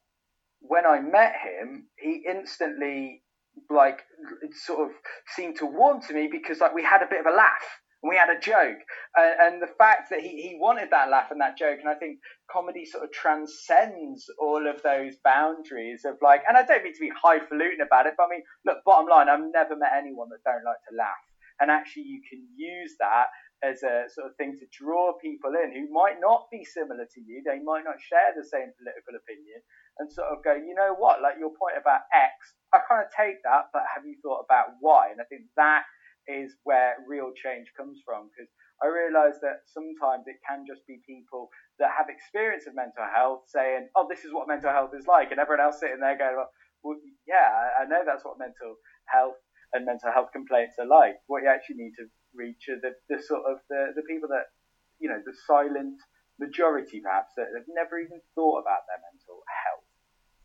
when 0.62 0.86
I 0.86 1.02
met 1.02 1.36
him, 1.44 1.90
he 2.00 2.24
instantly 2.24 3.27
like 3.70 4.02
it 4.42 4.54
sort 4.54 4.90
of 4.90 4.96
seemed 5.36 5.58
to 5.58 5.66
warm 5.66 6.02
to 6.02 6.14
me 6.14 6.30
because 6.32 6.60
like 6.60 6.74
we 6.74 6.84
had 6.84 7.02
a 7.02 7.08
bit 7.10 7.20
of 7.20 7.26
a 7.26 7.36
laugh 7.36 7.66
and 8.04 8.10
we 8.10 8.16
had 8.16 8.30
a 8.30 8.40
joke. 8.40 8.78
And, 9.16 9.56
and 9.56 9.62
the 9.62 9.74
fact 9.78 10.10
that 10.10 10.20
he, 10.20 10.42
he 10.42 10.58
wanted 10.60 10.90
that 10.92 11.10
laugh 11.10 11.32
and 11.32 11.42
that 11.42 11.58
joke 11.58 11.80
and 11.80 11.90
i 11.90 11.96
think 11.96 12.20
comedy 12.52 12.86
sort 12.86 13.04
of 13.04 13.12
transcends 13.12 14.26
all 14.40 14.68
of 14.68 14.82
those 14.84 15.16
boundaries 15.24 16.04
of 16.06 16.16
like 16.22 16.42
and 16.48 16.58
i 16.58 16.64
don't 16.64 16.84
mean 16.84 16.94
to 16.94 17.00
be 17.00 17.12
highfalutin 17.12 17.82
about 17.82 18.06
it 18.06 18.14
but 18.18 18.26
i 18.26 18.30
mean 18.30 18.44
look 18.66 18.78
bottom 18.86 19.10
line 19.10 19.28
i've 19.30 19.44
never 19.54 19.76
met 19.76 19.92
anyone 19.98 20.30
that 20.30 20.44
don't 20.46 20.64
like 20.64 20.82
to 20.90 20.96
laugh. 20.96 21.24
And 21.60 21.72
actually 21.72 22.04
you 22.04 22.22
can 22.30 22.46
use 22.56 22.96
that 23.00 23.28
as 23.64 23.82
a 23.82 24.06
sort 24.14 24.30
of 24.30 24.38
thing 24.38 24.54
to 24.60 24.70
draw 24.70 25.18
people 25.18 25.50
in 25.58 25.74
who 25.74 25.90
might 25.90 26.22
not 26.22 26.46
be 26.52 26.62
similar 26.64 27.10
to 27.10 27.20
you. 27.22 27.42
They 27.42 27.58
might 27.58 27.82
not 27.82 27.98
share 27.98 28.38
the 28.38 28.46
same 28.46 28.70
political 28.78 29.18
opinion 29.18 29.66
and 30.00 30.12
sort 30.12 30.30
of 30.30 30.44
go, 30.44 30.54
you 30.54 30.74
know 30.74 30.94
what, 30.98 31.22
like 31.22 31.36
your 31.40 31.54
point 31.56 31.78
about 31.80 32.06
X, 32.14 32.54
I 32.74 32.80
kind 32.86 33.02
of 33.02 33.10
take 33.14 33.42
that, 33.44 33.74
but 33.74 33.84
have 33.90 34.06
you 34.06 34.16
thought 34.22 34.46
about 34.46 34.78
Y? 34.82 35.10
And 35.12 35.22
I 35.22 35.26
think 35.26 35.50
that 35.56 35.84
is 36.28 36.56
where 36.64 37.00
real 37.08 37.32
change 37.32 37.72
comes 37.76 38.04
from 38.04 38.30
because 38.30 38.52
I 38.84 38.92
realise 38.92 39.42
that 39.42 39.66
sometimes 39.66 40.30
it 40.30 40.38
can 40.46 40.68
just 40.68 40.86
be 40.86 41.02
people 41.02 41.50
that 41.82 41.90
have 41.98 42.14
experience 42.14 42.70
of 42.70 42.78
mental 42.78 43.08
health 43.10 43.50
saying, 43.50 43.90
oh, 43.98 44.06
this 44.06 44.22
is 44.22 44.30
what 44.30 44.46
mental 44.46 44.70
health 44.70 44.94
is 44.94 45.10
like, 45.10 45.32
and 45.32 45.40
everyone 45.42 45.66
else 45.66 45.82
sitting 45.82 46.04
there 46.04 46.18
going, 46.18 46.38
well, 46.84 47.00
yeah, 47.26 47.74
I 47.80 47.90
know 47.90 48.06
that's 48.06 48.22
what 48.22 48.38
mental 48.38 48.78
health 49.10 49.40
and 49.74 49.86
mental 49.86 50.14
health 50.14 50.30
complaints 50.30 50.78
are 50.78 50.86
like. 50.86 51.18
What 51.26 51.42
you 51.42 51.50
actually 51.50 51.82
need 51.90 51.98
to 51.98 52.06
reach 52.38 52.70
are 52.70 52.78
the, 52.78 52.94
the 53.10 53.18
sort 53.18 53.50
of 53.50 53.58
the, 53.66 53.98
the 53.98 54.06
people 54.06 54.30
that, 54.30 54.54
you 55.02 55.10
know, 55.10 55.20
the 55.26 55.34
silent 55.48 55.98
majority 56.38 57.02
perhaps 57.02 57.34
that 57.34 57.50
have 57.58 57.66
never 57.66 57.98
even 57.98 58.22
thought 58.38 58.62
about 58.62 58.86
their 58.86 59.02
mental 59.02 59.42
health. 59.50 59.87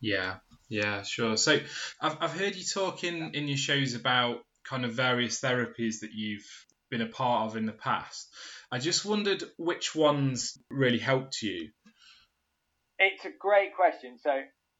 Yeah, 0.02 0.38
yeah, 0.68 1.02
sure. 1.02 1.36
So 1.36 1.58
I've, 2.00 2.16
I've 2.20 2.32
heard 2.38 2.56
you 2.56 2.64
talk 2.64 3.04
in, 3.04 3.34
in 3.34 3.46
your 3.46 3.56
shows 3.56 3.94
about 3.94 4.40
kind 4.68 4.84
of 4.84 4.92
various 4.92 5.40
therapies 5.40 6.00
that 6.00 6.10
you've 6.12 6.46
been 6.90 7.02
a 7.02 7.06
part 7.06 7.46
of 7.48 7.56
in 7.56 7.66
the 7.66 7.72
past. 7.72 8.28
I 8.70 8.78
just 8.78 9.04
wondered 9.04 9.44
which 9.56 9.94
ones 9.94 10.58
really 10.68 10.98
helped 10.98 11.40
you. 11.40 11.70
It's 12.98 13.24
a 13.24 13.30
great 13.38 13.74
question. 13.76 14.18
So 14.20 14.30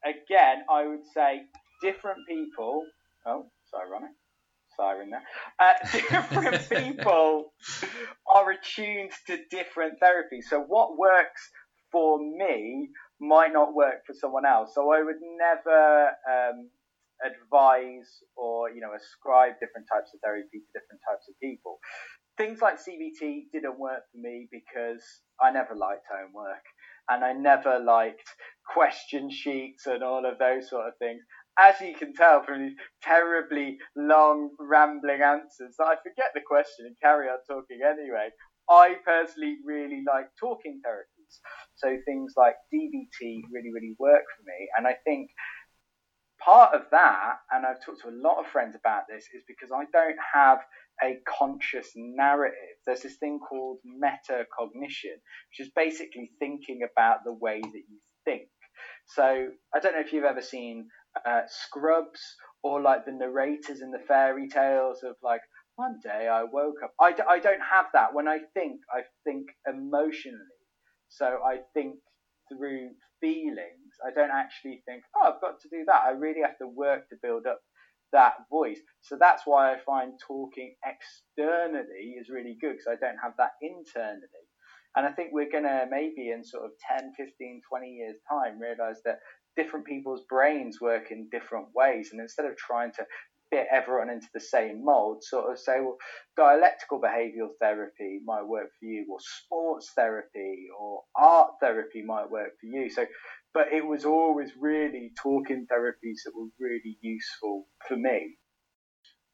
again, 0.04 0.64
I 0.68 0.86
would 0.86 1.06
say 1.14 1.42
different 1.80 2.18
people. 2.28 2.84
Oh, 3.24 3.46
sorry, 3.70 3.88
ironic. 3.88 4.10
siren 4.76 5.10
there. 5.10 5.22
Uh, 5.58 5.72
different 5.92 6.68
people 6.70 7.52
are 8.26 8.50
attuned 8.50 9.12
to 9.28 9.38
different 9.50 10.00
therapies. 10.00 10.44
So 10.50 10.60
what 10.60 10.98
works 10.98 11.50
for 11.92 12.18
me 12.18 12.88
might 13.22 13.52
not 13.52 13.74
work 13.74 14.04
for 14.06 14.14
someone 14.14 14.44
else. 14.44 14.72
So 14.74 14.92
I 14.92 15.02
would 15.02 15.22
never 15.38 16.10
um, 16.28 16.70
advise 17.24 18.10
or 18.36 18.70
you 18.70 18.80
know 18.80 18.92
ascribe 18.94 19.54
different 19.60 19.86
types 19.92 20.10
of 20.14 20.20
therapy 20.20 20.58
to 20.58 20.78
different 20.78 21.00
types 21.08 21.28
of 21.28 21.34
people. 21.40 21.78
Things 22.36 22.60
like 22.60 22.80
CBT 22.80 23.52
didn't 23.52 23.78
work 23.78 24.02
for 24.10 24.18
me 24.18 24.48
because 24.50 25.04
I 25.40 25.52
never 25.52 25.74
liked 25.74 26.06
homework 26.10 26.64
and 27.08 27.24
I 27.24 27.32
never 27.32 27.78
liked 27.78 28.26
question 28.66 29.30
sheets 29.30 29.86
and 29.86 30.02
all 30.02 30.24
of 30.24 30.38
those 30.38 30.70
sort 30.70 30.88
of 30.88 30.94
things 30.98 31.20
as 31.58 31.80
you 31.80 31.94
can 31.94 32.14
tell 32.14 32.42
from 32.42 32.62
these 32.62 32.76
terribly 33.02 33.78
long, 33.96 34.50
rambling 34.58 35.20
answers, 35.22 35.76
I 35.80 35.96
forget 36.02 36.32
the 36.34 36.40
question 36.46 36.86
and 36.86 36.96
carry 37.02 37.28
on 37.28 37.38
talking 37.48 37.80
anyway. 37.84 38.30
I 38.70 38.96
personally 39.04 39.56
really 39.64 40.02
like 40.06 40.26
talking 40.38 40.80
So 41.76 41.96
things 42.06 42.34
like 42.36 42.54
DBT 42.72 43.42
really, 43.52 43.72
really 43.72 43.94
work 43.98 44.22
for 44.36 44.42
me. 44.44 44.68
And 44.76 44.86
I 44.86 44.94
think 45.04 45.30
part 46.44 46.74
of 46.74 46.82
that, 46.90 47.36
and 47.50 47.64
I've 47.64 47.84
talked 47.84 48.02
to 48.02 48.08
a 48.08 48.20
lot 48.22 48.38
of 48.38 48.46
friends 48.46 48.74
about 48.74 49.02
this, 49.08 49.24
is 49.34 49.42
because 49.46 49.70
I 49.72 49.84
don't 49.92 50.18
have 50.34 50.58
a 51.02 51.18
conscious 51.38 51.90
narrative. 51.96 52.76
There's 52.86 53.02
this 53.02 53.16
thing 53.16 53.38
called 53.38 53.78
metacognition, 53.86 55.16
which 55.50 55.60
is 55.60 55.70
basically 55.74 56.30
thinking 56.38 56.80
about 56.90 57.18
the 57.24 57.32
way 57.32 57.60
that 57.60 57.82
you 57.88 57.98
think. 58.24 58.48
So 59.06 59.48
I 59.74 59.80
don't 59.80 59.94
know 59.94 60.00
if 60.00 60.12
you've 60.12 60.24
ever 60.24 60.42
seen 60.42 60.88
uh, 61.26 61.42
Scrubs 61.48 62.20
or 62.62 62.80
like 62.80 63.04
the 63.04 63.12
narrators 63.12 63.80
in 63.82 63.90
the 63.90 63.98
fairy 63.98 64.48
tales 64.48 65.02
of 65.02 65.16
like 65.22 65.40
one 65.76 65.98
day 66.02 66.28
I 66.28 66.44
woke 66.44 66.76
up. 66.84 66.92
I 67.00 67.12
d- 67.12 67.22
I 67.28 67.38
don't 67.38 67.60
have 67.60 67.86
that. 67.94 68.14
When 68.14 68.28
I 68.28 68.38
think, 68.54 68.80
I 68.92 69.02
think 69.24 69.46
emotionally. 69.66 70.51
So 71.16 71.38
I 71.44 71.58
think 71.74 71.96
through 72.48 72.90
feelings. 73.20 73.94
I 74.04 74.10
don't 74.10 74.30
actually 74.30 74.82
think, 74.86 75.04
oh, 75.16 75.32
I've 75.32 75.40
got 75.40 75.60
to 75.60 75.68
do 75.68 75.84
that. 75.86 76.02
I 76.04 76.10
really 76.10 76.42
have 76.42 76.58
to 76.58 76.66
work 76.66 77.08
to 77.08 77.16
build 77.22 77.46
up 77.46 77.60
that 78.12 78.34
voice. 78.50 78.80
So 79.00 79.16
that's 79.18 79.42
why 79.46 79.72
I 79.72 79.78
find 79.86 80.12
talking 80.26 80.74
externally 80.84 82.16
is 82.20 82.28
really 82.28 82.56
good 82.60 82.72
because 82.72 82.88
I 82.90 82.96
don't 83.00 83.18
have 83.22 83.32
that 83.38 83.52
internally. 83.62 84.44
And 84.94 85.06
I 85.06 85.12
think 85.12 85.30
we're 85.32 85.50
going 85.50 85.64
to 85.64 85.86
maybe 85.90 86.30
in 86.30 86.44
sort 86.44 86.64
of 86.64 86.72
10, 86.98 87.12
15, 87.16 87.62
20 87.66 87.88
years' 87.88 88.16
time 88.28 88.58
realize 88.58 89.00
that 89.06 89.20
different 89.56 89.86
people's 89.86 90.22
brains 90.28 90.80
work 90.80 91.10
in 91.10 91.28
different 91.30 91.68
ways. 91.74 92.10
And 92.12 92.20
instead 92.20 92.44
of 92.44 92.56
trying 92.56 92.92
to 92.92 93.06
fit 93.52 93.66
everyone 93.70 94.08
into 94.08 94.28
the 94.32 94.40
same 94.40 94.82
mold, 94.82 95.22
sort 95.22 95.52
of 95.52 95.58
say, 95.58 95.80
well, 95.80 95.98
dialectical 96.36 96.98
behavioral 96.98 97.50
therapy 97.60 98.20
might 98.24 98.46
work 98.46 98.68
for 98.80 98.86
you, 98.86 99.06
or 99.10 99.18
sports 99.20 99.90
therapy 99.94 100.68
or 100.78 101.02
art 101.14 101.50
therapy 101.60 102.02
might 102.02 102.30
work 102.30 102.52
for 102.58 102.66
you. 102.66 102.88
So, 102.88 103.04
but 103.52 103.66
it 103.72 103.86
was 103.86 104.06
always 104.06 104.50
really 104.58 105.12
talking 105.22 105.66
therapies 105.70 106.24
that 106.24 106.32
were 106.34 106.48
really 106.58 106.96
useful 107.02 107.66
for 107.86 107.96
me. 107.96 108.38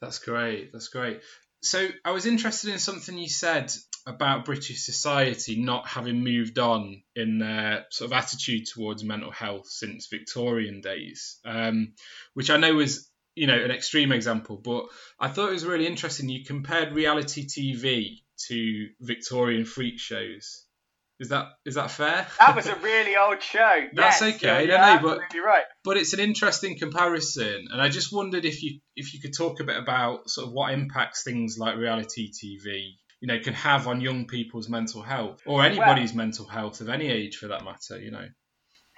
That's 0.01 0.19
great. 0.19 0.73
That's 0.73 0.89
great. 0.89 1.21
So 1.63 1.89
I 2.05 2.11
was 2.11 2.27
interested 2.27 2.73
in 2.73 2.79
something 2.79 3.17
you 3.17 3.29
said 3.29 3.73
about 4.07 4.45
British 4.45 4.85
society 4.85 5.61
not 5.61 5.87
having 5.87 6.25
moved 6.25 6.59
on 6.59 7.03
in 7.15 7.39
their 7.39 7.85
sort 7.91 8.11
of 8.11 8.17
attitude 8.17 8.67
towards 8.67 9.05
mental 9.05 9.31
health 9.31 9.67
since 9.69 10.09
Victorian 10.09 10.81
days, 10.81 11.39
um, 11.45 11.95
which 12.35 12.51
I 12.51 12.57
know 12.57 12.81
is 12.81 13.09
you 13.39 13.47
know 13.47 13.59
an 13.59 13.71
extreme 13.71 14.13
example, 14.13 14.57
but 14.57 14.87
I 15.19 15.29
thought 15.29 15.51
it 15.51 15.55
was 15.55 15.65
really 15.65 15.87
interesting. 15.87 16.29
You 16.29 16.45
compared 16.45 16.93
reality 16.93 17.47
TV 17.47 18.19
to 18.49 18.89
Victorian 19.01 19.65
freak 19.65 19.99
shows. 19.99 20.65
Is 21.21 21.31
that 21.31 21.47
is 21.65 21.75
that 21.75 21.91
fair? 21.91 22.27
That 22.39 22.55
was 22.55 22.67
a 22.67 22.77
really 22.77 23.17
old 23.17 23.43
show. 23.43 23.87
That's 23.93 24.21
yes, 24.21 24.37
okay. 24.37 24.67
You're, 24.67 24.79
no, 24.79 24.97
no, 24.97 25.03
but 25.03 25.19
right. 25.45 25.65
but 25.85 25.97
it's 25.97 26.13
an 26.13 26.21
interesting 26.21 26.79
comparison, 26.79 27.67
and 27.73 27.81
I 27.81 27.89
just 27.89 28.13
wondered 28.13 28.45
if 28.45 28.63
you 28.63 28.81
if 28.95 29.15
you 29.15 29.21
could 29.21 29.37
talk 29.37 29.61
a 29.61 29.65
bit 29.65 29.77
about 29.77 30.31
sort 30.31 30.49
of 30.49 30.53
what 30.53 30.73
impacts 30.73 31.25
things 31.25 31.57
like 31.59 31.77
reality 31.77 32.31
TV, 32.31 32.93
you 33.21 33.27
know, 33.27 33.41
can 33.41 33.55
have 33.55 33.89
on 33.89 34.01
young 34.01 34.27
people's 34.27 34.69
mental 34.69 35.03
health 35.03 35.43
or 35.47 35.65
anybody's 35.65 36.11
well, 36.11 36.25
mental 36.25 36.47
health 36.47 36.81
of 36.81 36.89
any 36.89 37.09
age 37.09 37.37
for 37.37 37.49
that 37.49 37.65
matter. 37.65 38.01
You 38.01 38.11
know 38.11 38.29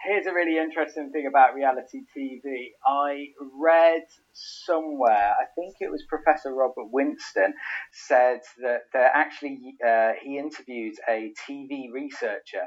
here's 0.04 0.26
a 0.26 0.32
really 0.32 0.58
interesting 0.58 1.10
thing 1.12 1.26
about 1.26 1.54
reality 1.54 2.02
TV. 2.16 2.70
I 2.86 3.26
read 3.60 4.02
somewhere, 4.32 5.34
I 5.40 5.44
think 5.54 5.76
it 5.80 5.90
was 5.90 6.04
Professor 6.08 6.54
Robert 6.54 6.88
Winston, 6.92 7.52
said 7.92 8.40
that 8.62 8.82
there 8.92 9.10
actually 9.14 9.58
uh, 9.86 10.12
he 10.22 10.38
interviewed 10.38 10.94
a 11.08 11.32
TV 11.48 11.92
researcher 11.92 12.66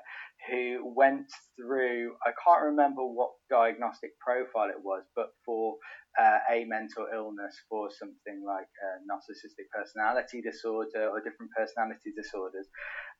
who 0.50 0.94
went 0.96 1.26
through, 1.56 2.14
I 2.26 2.32
can't 2.44 2.64
remember 2.66 3.02
what 3.02 3.32
diagnostic 3.50 4.12
profile 4.20 4.70
it 4.70 4.84
was, 4.84 5.04
but 5.16 5.28
for 5.46 5.76
uh, 6.20 6.40
a 6.52 6.66
mental 6.66 7.08
illness, 7.14 7.56
for 7.70 7.90
something 7.98 8.44
like 8.46 8.68
narcissistic 9.10 9.72
personality 9.74 10.42
disorder 10.42 11.08
or 11.10 11.20
different 11.20 11.52
personality 11.56 12.12
disorders 12.16 12.68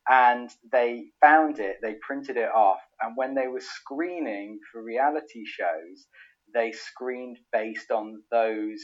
and 0.08 0.50
they 0.72 1.06
found 1.20 1.58
it, 1.58 1.76
they 1.82 1.94
printed 2.06 2.36
it 2.36 2.50
off, 2.54 2.80
and 3.00 3.16
when 3.16 3.34
they 3.34 3.48
were 3.48 3.60
screening 3.60 4.58
for 4.72 4.82
reality 4.82 5.44
shows, 5.46 6.06
they 6.54 6.72
screened 6.72 7.38
based 7.52 7.90
on 7.90 8.22
those 8.30 8.82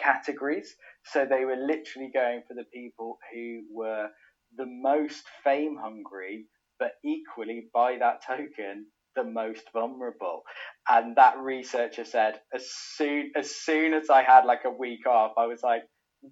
categories. 0.00 0.74
So 1.04 1.24
they 1.24 1.44
were 1.44 1.56
literally 1.56 2.10
going 2.12 2.42
for 2.48 2.54
the 2.54 2.66
people 2.74 3.18
who 3.32 3.62
were 3.72 4.08
the 4.56 4.66
most 4.66 5.24
fame 5.44 5.76
hungry, 5.80 6.46
but 6.78 6.92
equally 7.04 7.68
by 7.74 7.98
that 7.98 8.22
token, 8.26 8.86
the 9.16 9.24
most 9.24 9.64
vulnerable. 9.72 10.42
And 10.88 11.16
that 11.16 11.38
researcher 11.38 12.04
said, 12.04 12.40
as 12.54 12.68
soon 12.70 13.32
as 13.36 13.50
soon 13.54 13.94
as 13.94 14.10
I 14.10 14.22
had 14.22 14.44
like 14.44 14.64
a 14.64 14.70
week 14.70 15.06
off, 15.06 15.32
I 15.38 15.46
was 15.46 15.62
like, 15.62 15.82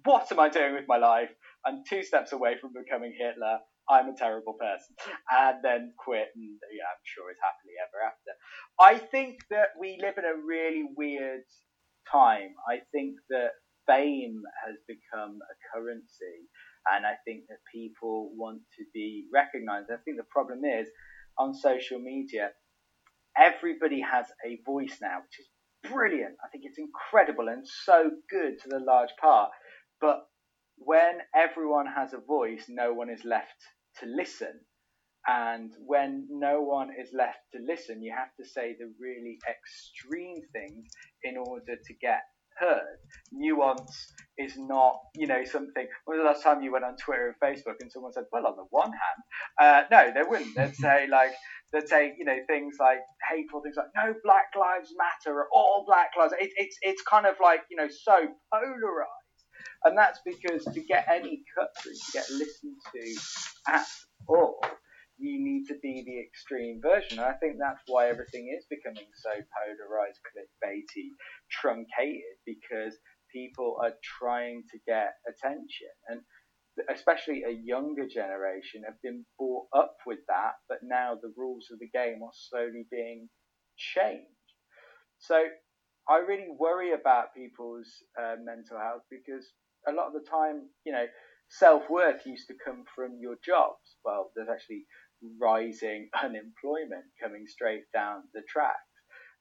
what 0.05 0.31
am 0.31 0.39
I 0.39 0.49
doing 0.49 0.73
with 0.75 0.85
my 0.87 0.97
life? 0.97 1.29
I'm 1.65 1.83
two 1.89 2.03
steps 2.03 2.31
away 2.33 2.57
from 2.61 2.73
becoming 2.73 3.13
Hitler. 3.17 3.59
I'm 3.89 4.09
a 4.09 4.15
terrible 4.17 4.53
person, 4.53 4.95
and 5.31 5.57
then 5.63 5.93
quit, 5.97 6.29
and 6.35 6.57
yeah, 6.73 6.89
I'm 6.89 7.03
sure 7.03 7.29
it's 7.29 7.39
happily 7.41 7.75
ever 7.77 8.01
after. 8.01 8.31
I 8.79 8.97
think 8.97 9.39
that 9.51 9.69
we 9.79 9.99
live 10.01 10.17
in 10.17 10.25
a 10.25 10.41
really 10.45 10.85
weird 10.97 11.43
time. 12.11 12.55
I 12.67 12.79
think 12.91 13.15
that 13.29 13.51
fame 13.87 14.41
has 14.65 14.75
become 14.87 15.37
a 15.37 15.55
currency, 15.73 16.49
and 16.91 17.05
I 17.05 17.13
think 17.25 17.43
that 17.49 17.59
people 17.73 18.31
want 18.35 18.61
to 18.77 18.85
be 18.93 19.25
recognized. 19.33 19.89
I 19.91 20.01
think 20.03 20.17
the 20.17 20.31
problem 20.31 20.65
is 20.65 20.87
on 21.37 21.53
social 21.53 21.99
media, 21.99 22.49
everybody 23.37 24.01
has 24.01 24.25
a 24.45 24.59
voice 24.65 24.97
now, 25.01 25.17
which 25.21 25.39
is 25.39 25.47
brilliant. 25.91 26.35
I 26.43 26.47
think 26.49 26.63
it's 26.65 26.79
incredible 26.79 27.49
and 27.49 27.65
so 27.67 28.09
good 28.29 28.59
to 28.63 28.69
the 28.69 28.79
large 28.79 29.11
part. 29.21 29.51
But 30.01 30.25
when 30.85 31.17
everyone 31.35 31.87
has 31.87 32.13
a 32.13 32.19
voice, 32.19 32.65
no 32.69 32.93
one 32.93 33.09
is 33.09 33.23
left 33.25 33.59
to 33.99 34.05
listen. 34.05 34.61
And 35.27 35.71
when 35.85 36.27
no 36.29 36.61
one 36.61 36.89
is 36.99 37.09
left 37.11 37.39
to 37.53 37.59
listen, 37.65 38.03
you 38.03 38.13
have 38.15 38.29
to 38.39 38.47
say 38.47 38.75
the 38.77 38.93
really 38.99 39.39
extreme 39.49 40.41
things 40.53 40.87
in 41.23 41.35
order 41.37 41.75
to 41.75 41.93
get 41.99 42.21
heard. 42.59 42.97
Nuance 43.31 44.13
is 44.37 44.53
not, 44.57 44.99
you 45.15 45.27
know, 45.27 45.43
something. 45.43 45.87
When 46.05 46.17
was 46.17 46.23
the 46.23 46.29
last 46.29 46.43
time 46.43 46.63
you 46.63 46.71
went 46.71 46.85
on 46.85 46.95
Twitter 46.97 47.33
and 47.33 47.35
Facebook 47.55 47.75
and 47.81 47.91
someone 47.91 48.13
said, 48.13 48.25
well, 48.31 48.47
on 48.47 48.55
the 48.55 48.65
one 48.69 48.91
hand, 48.91 49.19
uh, 49.59 49.83
no, 49.91 50.11
they 50.13 50.27
wouldn't. 50.27 50.55
They'd 50.55 50.75
say, 50.87 51.07
like, 51.09 51.33
they'd 51.73 51.87
say, 51.87 52.13
you 52.17 52.25
know, 52.25 52.37
things 52.47 52.75
like 52.79 52.99
hateful 53.29 53.61
things 53.61 53.75
like 53.75 53.91
no 53.95 54.13
Black 54.23 54.47
Lives 54.57 54.93
Matter 54.97 55.37
or 55.37 55.47
all 55.53 55.83
Black 55.87 56.11
Lives. 56.17 56.33
It, 56.39 56.51
it's 56.55 56.77
it's 56.81 57.01
kind 57.01 57.25
of 57.25 57.35
like 57.41 57.61
you 57.69 57.77
know 57.77 57.87
so 57.89 58.15
polarized, 58.53 59.24
and 59.83 59.97
that's 59.97 60.19
because 60.25 60.65
to 60.65 60.79
get 60.81 61.07
any 61.09 61.43
cut 61.57 61.69
through, 61.77 61.93
to 61.93 62.11
get 62.13 62.29
listened 62.31 62.77
to 62.93 63.71
at 63.71 63.85
all, 64.27 64.59
you 65.17 65.43
need 65.43 65.65
to 65.67 65.75
be 65.81 66.03
the 66.05 66.19
extreme 66.19 66.81
version. 66.81 67.19
And 67.19 67.27
I 67.27 67.33
think 67.33 67.57
that's 67.59 67.81
why 67.87 68.09
everything 68.09 68.53
is 68.57 68.65
becoming 68.69 69.07
so 69.15 69.29
polarized, 69.31 70.19
clickbaity, 70.25 71.09
truncated, 71.51 72.37
because 72.45 72.97
people 73.31 73.77
are 73.81 73.93
trying 74.19 74.63
to 74.71 74.79
get 74.87 75.13
attention. 75.27 75.93
And 76.09 76.21
especially 76.93 77.43
a 77.43 77.51
younger 77.51 78.07
generation 78.07 78.83
have 78.85 79.01
been 79.01 79.25
brought 79.37 79.67
up 79.73 79.97
with 80.05 80.19
that, 80.27 80.53
but 80.67 80.79
now 80.83 81.15
the 81.15 81.33
rules 81.37 81.67
of 81.71 81.79
the 81.79 81.89
game 81.89 82.21
are 82.23 82.33
slowly 82.33 82.85
being 82.91 83.29
changed. 83.77 84.27
So 85.19 85.45
I 86.09 86.17
really 86.17 86.47
worry 86.57 86.93
about 86.93 87.33
people's 87.35 87.89
uh, 88.19 88.35
mental 88.43 88.77
health 88.77 89.03
because 89.09 89.45
a 89.87 89.91
lot 89.91 90.07
of 90.07 90.13
the 90.13 90.27
time, 90.29 90.69
you 90.85 90.91
know, 90.91 91.05
self 91.49 91.89
worth 91.89 92.25
used 92.25 92.47
to 92.47 92.55
come 92.63 92.83
from 92.95 93.17
your 93.19 93.35
jobs. 93.43 93.97
Well, 94.03 94.31
there's 94.35 94.49
actually 94.49 94.85
rising 95.39 96.09
unemployment 96.23 97.05
coming 97.21 97.45
straight 97.47 97.83
down 97.93 98.23
the 98.33 98.41
track. 98.47 98.77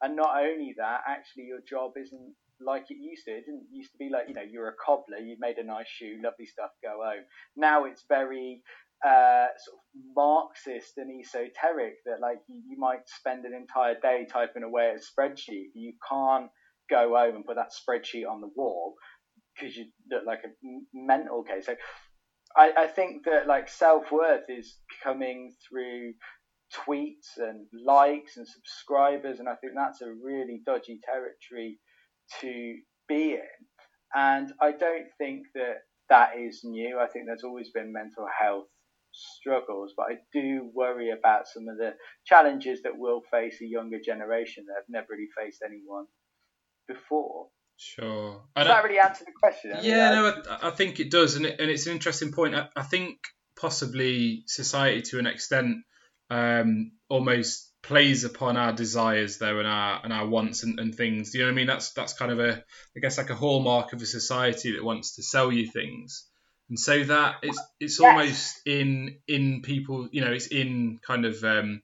And 0.02 0.16
not 0.16 0.36
only 0.38 0.74
that, 0.78 1.00
actually, 1.06 1.44
your 1.44 1.60
job 1.68 1.92
isn't 1.96 2.34
like 2.60 2.84
it 2.90 2.98
used 2.98 3.24
to. 3.26 3.32
It 3.32 3.46
didn't 3.46 3.66
used 3.72 3.92
to 3.92 3.98
be 3.98 4.10
like, 4.10 4.28
you 4.28 4.34
know, 4.34 4.42
you're 4.42 4.68
a 4.68 4.74
cobbler, 4.84 5.18
you 5.18 5.36
made 5.38 5.58
a 5.58 5.64
nice 5.64 5.88
shoe, 5.88 6.20
lovely 6.22 6.46
stuff, 6.46 6.70
go 6.82 7.00
home. 7.02 7.24
Now 7.56 7.84
it's 7.84 8.04
very 8.08 8.62
uh, 9.04 9.46
sort 9.58 9.76
of 9.76 9.84
Marxist 10.16 10.94
and 10.96 11.20
esoteric 11.20 11.94
that 12.06 12.20
like 12.20 12.38
you, 12.48 12.62
you 12.68 12.78
might 12.78 13.06
spend 13.06 13.44
an 13.44 13.54
entire 13.54 13.94
day 14.00 14.26
typing 14.30 14.62
away 14.62 14.90
at 14.90 14.96
a 14.96 14.98
spreadsheet. 14.98 15.68
You 15.74 15.92
can't 16.08 16.50
go 16.90 17.14
home 17.16 17.36
and 17.36 17.44
put 17.44 17.56
that 17.56 17.72
spreadsheet 17.72 18.28
on 18.28 18.40
the 18.40 18.50
wall 18.56 18.94
because 19.54 19.76
you 19.76 19.86
look 20.10 20.24
like 20.26 20.40
a 20.44 20.48
mental 20.92 21.42
case. 21.42 21.66
So 21.66 21.74
I, 22.56 22.72
I 22.76 22.86
think 22.86 23.24
that 23.24 23.46
like 23.46 23.68
self 23.68 24.10
worth 24.12 24.44
is 24.48 24.76
coming 25.02 25.52
through 25.68 26.14
tweets 26.74 27.38
and 27.38 27.66
likes 27.86 28.36
and 28.36 28.46
subscribers, 28.46 29.38
and 29.38 29.48
I 29.48 29.54
think 29.56 29.74
that's 29.76 30.02
a 30.02 30.12
really 30.22 30.62
dodgy 30.66 31.00
territory 31.04 31.78
to 32.40 32.76
be 33.08 33.32
in. 33.32 33.66
And 34.14 34.52
I 34.60 34.72
don't 34.72 35.08
think 35.18 35.42
that 35.54 35.78
that 36.08 36.30
is 36.38 36.60
new. 36.64 36.98
I 37.00 37.08
think 37.08 37.26
there's 37.26 37.44
always 37.44 37.70
been 37.70 37.92
mental 37.92 38.26
health 38.40 38.66
struggles, 39.14 39.92
but 39.96 40.06
I 40.10 40.16
do 40.32 40.70
worry 40.74 41.10
about 41.10 41.46
some 41.46 41.68
of 41.68 41.78
the 41.78 41.94
challenges 42.24 42.82
that 42.82 42.96
will 42.96 43.22
face 43.30 43.60
a 43.62 43.66
younger 43.66 43.98
generation 44.04 44.64
that 44.66 44.74
have 44.74 44.88
never 44.88 45.08
really 45.10 45.28
faced 45.38 45.62
anyone 45.64 46.06
before. 46.88 47.48
Sure. 47.76 48.42
Does 48.56 48.68
that 48.68 48.84
really 48.84 48.98
answer 48.98 49.24
the 49.24 49.32
question? 49.32 49.72
I 49.72 49.80
yeah, 49.80 50.10
no, 50.10 50.42
I, 50.50 50.68
I, 50.68 50.70
think 50.70 51.00
it 51.00 51.10
does, 51.10 51.34
and, 51.36 51.46
it, 51.46 51.60
and 51.60 51.70
it's 51.70 51.86
an 51.86 51.92
interesting 51.92 52.32
point. 52.32 52.54
I, 52.54 52.68
I 52.76 52.82
think 52.82 53.18
possibly 53.56 54.44
society, 54.46 55.02
to 55.02 55.18
an 55.18 55.26
extent, 55.26 55.78
um, 56.30 56.92
almost 57.08 57.72
plays 57.82 58.24
upon 58.24 58.56
our 58.56 58.72
desires 58.72 59.36
though 59.38 59.58
and 59.58 59.68
our 59.68 60.00
and 60.02 60.12
our 60.12 60.26
wants 60.26 60.62
and, 60.62 60.80
and 60.80 60.94
things. 60.94 61.34
you 61.34 61.40
know 61.40 61.46
what 61.46 61.52
I 61.52 61.54
mean? 61.56 61.66
That's 61.66 61.92
that's 61.92 62.14
kind 62.14 62.32
of 62.32 62.40
a 62.40 62.64
I 62.96 63.00
guess 63.00 63.18
like 63.18 63.30
a 63.30 63.34
hallmark 63.34 63.92
of 63.92 64.00
a 64.00 64.06
society 64.06 64.72
that 64.72 64.84
wants 64.84 65.16
to 65.16 65.22
sell 65.22 65.52
you 65.52 65.70
things. 65.70 66.26
And 66.68 66.78
so 66.78 67.04
that 67.04 67.36
it's 67.42 67.60
it's 67.78 68.00
yes. 68.00 68.08
almost 68.08 68.60
in 68.66 69.18
in 69.28 69.62
people, 69.62 70.08
you 70.10 70.22
know, 70.22 70.32
it's 70.32 70.46
in 70.46 70.98
kind 71.06 71.26
of 71.26 71.42
um, 71.44 71.82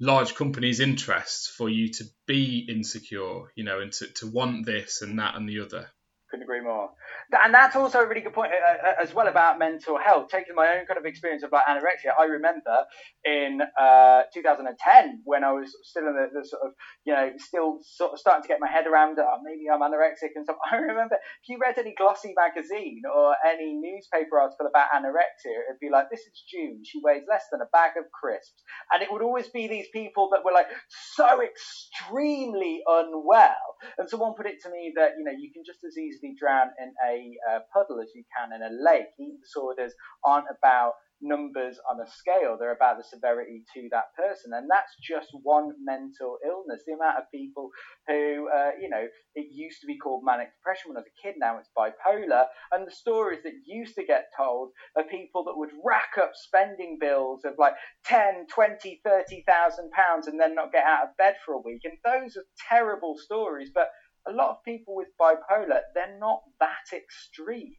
large 0.00 0.34
companies' 0.34 0.80
interests 0.80 1.48
for 1.48 1.68
you 1.68 1.90
to 1.92 2.04
be 2.26 2.66
insecure, 2.68 3.52
you 3.54 3.64
know, 3.64 3.80
and 3.80 3.92
to, 3.92 4.06
to 4.16 4.26
want 4.26 4.66
this 4.66 5.02
and 5.02 5.18
that 5.18 5.36
and 5.36 5.48
the 5.48 5.60
other. 5.60 5.88
Couldn't 6.30 6.44
agree 6.44 6.60
more 6.60 6.90
and 7.32 7.52
that's 7.52 7.76
also 7.76 8.00
a 8.00 8.08
really 8.08 8.22
good 8.22 8.32
point 8.32 8.52
uh, 8.52 8.88
uh, 8.88 9.02
as 9.02 9.12
well 9.12 9.28
about 9.28 9.58
mental 9.58 9.98
health. 9.98 10.28
Taking 10.30 10.54
my 10.54 10.68
own 10.78 10.86
kind 10.86 10.96
of 10.96 11.04
experience 11.04 11.42
of 11.42 11.52
like 11.52 11.64
anorexia, 11.68 12.16
I 12.18 12.24
remember 12.24 12.84
in 13.24 13.60
uh, 13.78 14.22
2010 14.32 15.20
when 15.24 15.44
I 15.44 15.52
was 15.52 15.68
still 15.84 16.08
in 16.08 16.16
the, 16.16 16.40
the, 16.40 16.46
sort 16.46 16.62
of, 16.64 16.72
you 17.04 17.12
know, 17.12 17.30
still 17.36 17.78
sort 17.84 18.12
of 18.12 18.18
starting 18.18 18.42
to 18.42 18.48
get 18.48 18.60
my 18.60 18.68
head 18.68 18.86
around, 18.86 19.18
oh, 19.20 19.36
maybe 19.44 19.68
I'm 19.68 19.80
anorexic 19.84 20.32
and 20.36 20.44
stuff. 20.44 20.56
I 20.72 20.76
remember 20.76 21.16
if 21.16 21.48
you 21.48 21.58
read 21.60 21.76
any 21.76 21.94
glossy 21.98 22.32
magazine 22.32 23.02
or 23.04 23.36
any 23.44 23.76
newspaper 23.76 24.40
article 24.40 24.66
about 24.66 24.88
anorexia, 24.96 25.68
it'd 25.68 25.80
be 25.80 25.90
like, 25.92 26.08
this 26.10 26.20
is 26.20 26.42
June, 26.48 26.80
she 26.84 27.00
weighs 27.04 27.28
less 27.28 27.44
than 27.52 27.60
a 27.60 27.68
bag 27.72 27.92
of 27.98 28.04
crisps. 28.08 28.62
And 28.92 29.02
it 29.02 29.12
would 29.12 29.22
always 29.22 29.48
be 29.48 29.68
these 29.68 29.88
people 29.92 30.30
that 30.32 30.44
were 30.44 30.52
like 30.52 30.68
so 31.12 31.42
extremely 31.44 32.80
unwell. 32.86 33.76
And 33.98 34.08
someone 34.08 34.32
put 34.32 34.46
it 34.46 34.64
to 34.64 34.70
me 34.70 34.92
that, 34.96 35.12
you 35.18 35.24
know, 35.24 35.36
you 35.36 35.52
can 35.52 35.62
just 35.66 35.84
as 35.84 35.98
easily 35.98 36.34
drown 36.38 36.68
in 36.80 36.88
a 37.04 37.17
uh, 37.50 37.60
puddle 37.72 38.00
as 38.00 38.10
you 38.14 38.24
can 38.36 38.52
in 38.52 38.62
a 38.62 38.70
lake. 38.70 39.06
Eating 39.18 39.38
disorders 39.42 39.92
aren't 40.24 40.46
about 40.50 40.94
numbers 41.20 41.78
on 41.90 42.00
a 42.00 42.08
scale, 42.10 42.56
they're 42.58 42.74
about 42.74 42.96
the 42.96 43.04
severity 43.04 43.64
to 43.74 43.88
that 43.90 44.14
person. 44.16 44.52
And 44.54 44.68
that's 44.70 44.94
just 45.02 45.28
one 45.42 45.72
mental 45.82 46.38
illness. 46.44 46.82
The 46.86 46.94
amount 46.94 47.18
of 47.18 47.24
people 47.32 47.70
who, 48.06 48.48
uh, 48.48 48.70
you 48.80 48.88
know, 48.88 49.06
it 49.34 49.46
used 49.50 49.80
to 49.80 49.86
be 49.86 49.98
called 49.98 50.22
manic 50.24 50.48
depression 50.58 50.90
when 50.90 50.96
I 50.96 51.00
was 51.00 51.10
a 51.10 51.22
kid, 51.22 51.34
now 51.38 51.58
it's 51.58 51.70
bipolar. 51.76 52.46
And 52.72 52.86
the 52.86 52.92
stories 52.94 53.40
that 53.44 53.52
used 53.66 53.94
to 53.96 54.04
get 54.04 54.26
told 54.36 54.70
are 54.96 55.04
people 55.04 55.44
that 55.44 55.56
would 55.56 55.70
rack 55.84 56.18
up 56.20 56.32
spending 56.34 56.98
bills 57.00 57.44
of 57.44 57.54
like 57.58 57.74
10, 58.04 58.46
20, 58.52 59.00
30,000 59.04 59.90
pounds 59.90 60.26
and 60.26 60.40
then 60.40 60.54
not 60.54 60.72
get 60.72 60.84
out 60.84 61.04
of 61.08 61.16
bed 61.16 61.36
for 61.44 61.54
a 61.54 61.60
week. 61.60 61.82
And 61.84 61.98
those 62.04 62.36
are 62.36 62.44
terrible 62.68 63.16
stories. 63.18 63.70
But 63.74 63.88
a 64.28 64.32
lot 64.32 64.50
of 64.50 64.64
people 64.64 64.94
with 64.94 65.08
bipolar, 65.20 65.80
they're 65.94 66.18
not 66.18 66.42
that 66.60 66.96
extreme. 66.96 67.74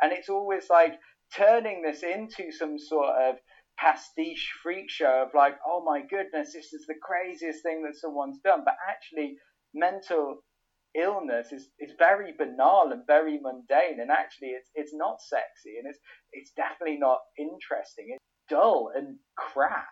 And 0.00 0.12
it's 0.12 0.28
always 0.28 0.68
like 0.70 0.94
turning 1.34 1.82
this 1.82 2.02
into 2.02 2.52
some 2.52 2.78
sort 2.78 3.14
of 3.16 3.36
pastiche 3.78 4.52
freak 4.62 4.90
show 4.90 5.24
of 5.26 5.34
like, 5.34 5.56
oh 5.66 5.82
my 5.84 6.02
goodness, 6.08 6.52
this 6.52 6.72
is 6.72 6.86
the 6.86 6.94
craziest 7.02 7.62
thing 7.62 7.82
that 7.84 7.96
someone's 7.96 8.38
done. 8.44 8.62
But 8.64 8.76
actually, 8.88 9.36
mental 9.74 10.38
illness 10.94 11.52
is, 11.52 11.68
is 11.80 11.92
very 11.98 12.32
banal 12.38 12.92
and 12.92 13.02
very 13.06 13.40
mundane 13.42 13.98
and 14.00 14.12
actually 14.12 14.48
it's 14.48 14.70
it's 14.76 14.94
not 14.94 15.20
sexy 15.20 15.76
and 15.78 15.88
it's 15.88 15.98
it's 16.32 16.52
definitely 16.56 16.98
not 16.98 17.18
interesting. 17.36 18.06
It's 18.10 18.24
dull 18.48 18.90
and 18.94 19.16
crap 19.36 19.88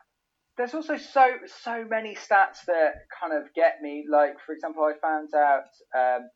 there's 0.56 0.74
also 0.74 0.96
so 0.96 1.26
so 1.62 1.84
many 1.88 2.14
stats 2.14 2.64
that 2.66 2.92
kind 3.20 3.32
of 3.32 3.52
get 3.54 3.76
me. 3.80 4.04
Like 4.10 4.34
for 4.44 4.52
example, 4.52 4.84
I 4.84 4.92
found 5.00 5.30
out 5.34 5.70
um, 5.96 6.28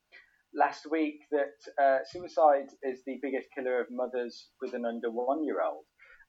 last 0.55 0.87
week 0.91 1.21
that 1.31 1.83
uh, 1.83 1.99
suicide 2.11 2.69
is 2.83 3.01
the 3.07 3.19
biggest 3.23 3.49
killer 3.55 3.81
of 3.81 3.87
mothers 3.91 4.49
with 4.61 4.75
an 4.75 4.85
under 4.87 5.11
one 5.11 5.45
year 5.45 5.63
old. 5.63 5.85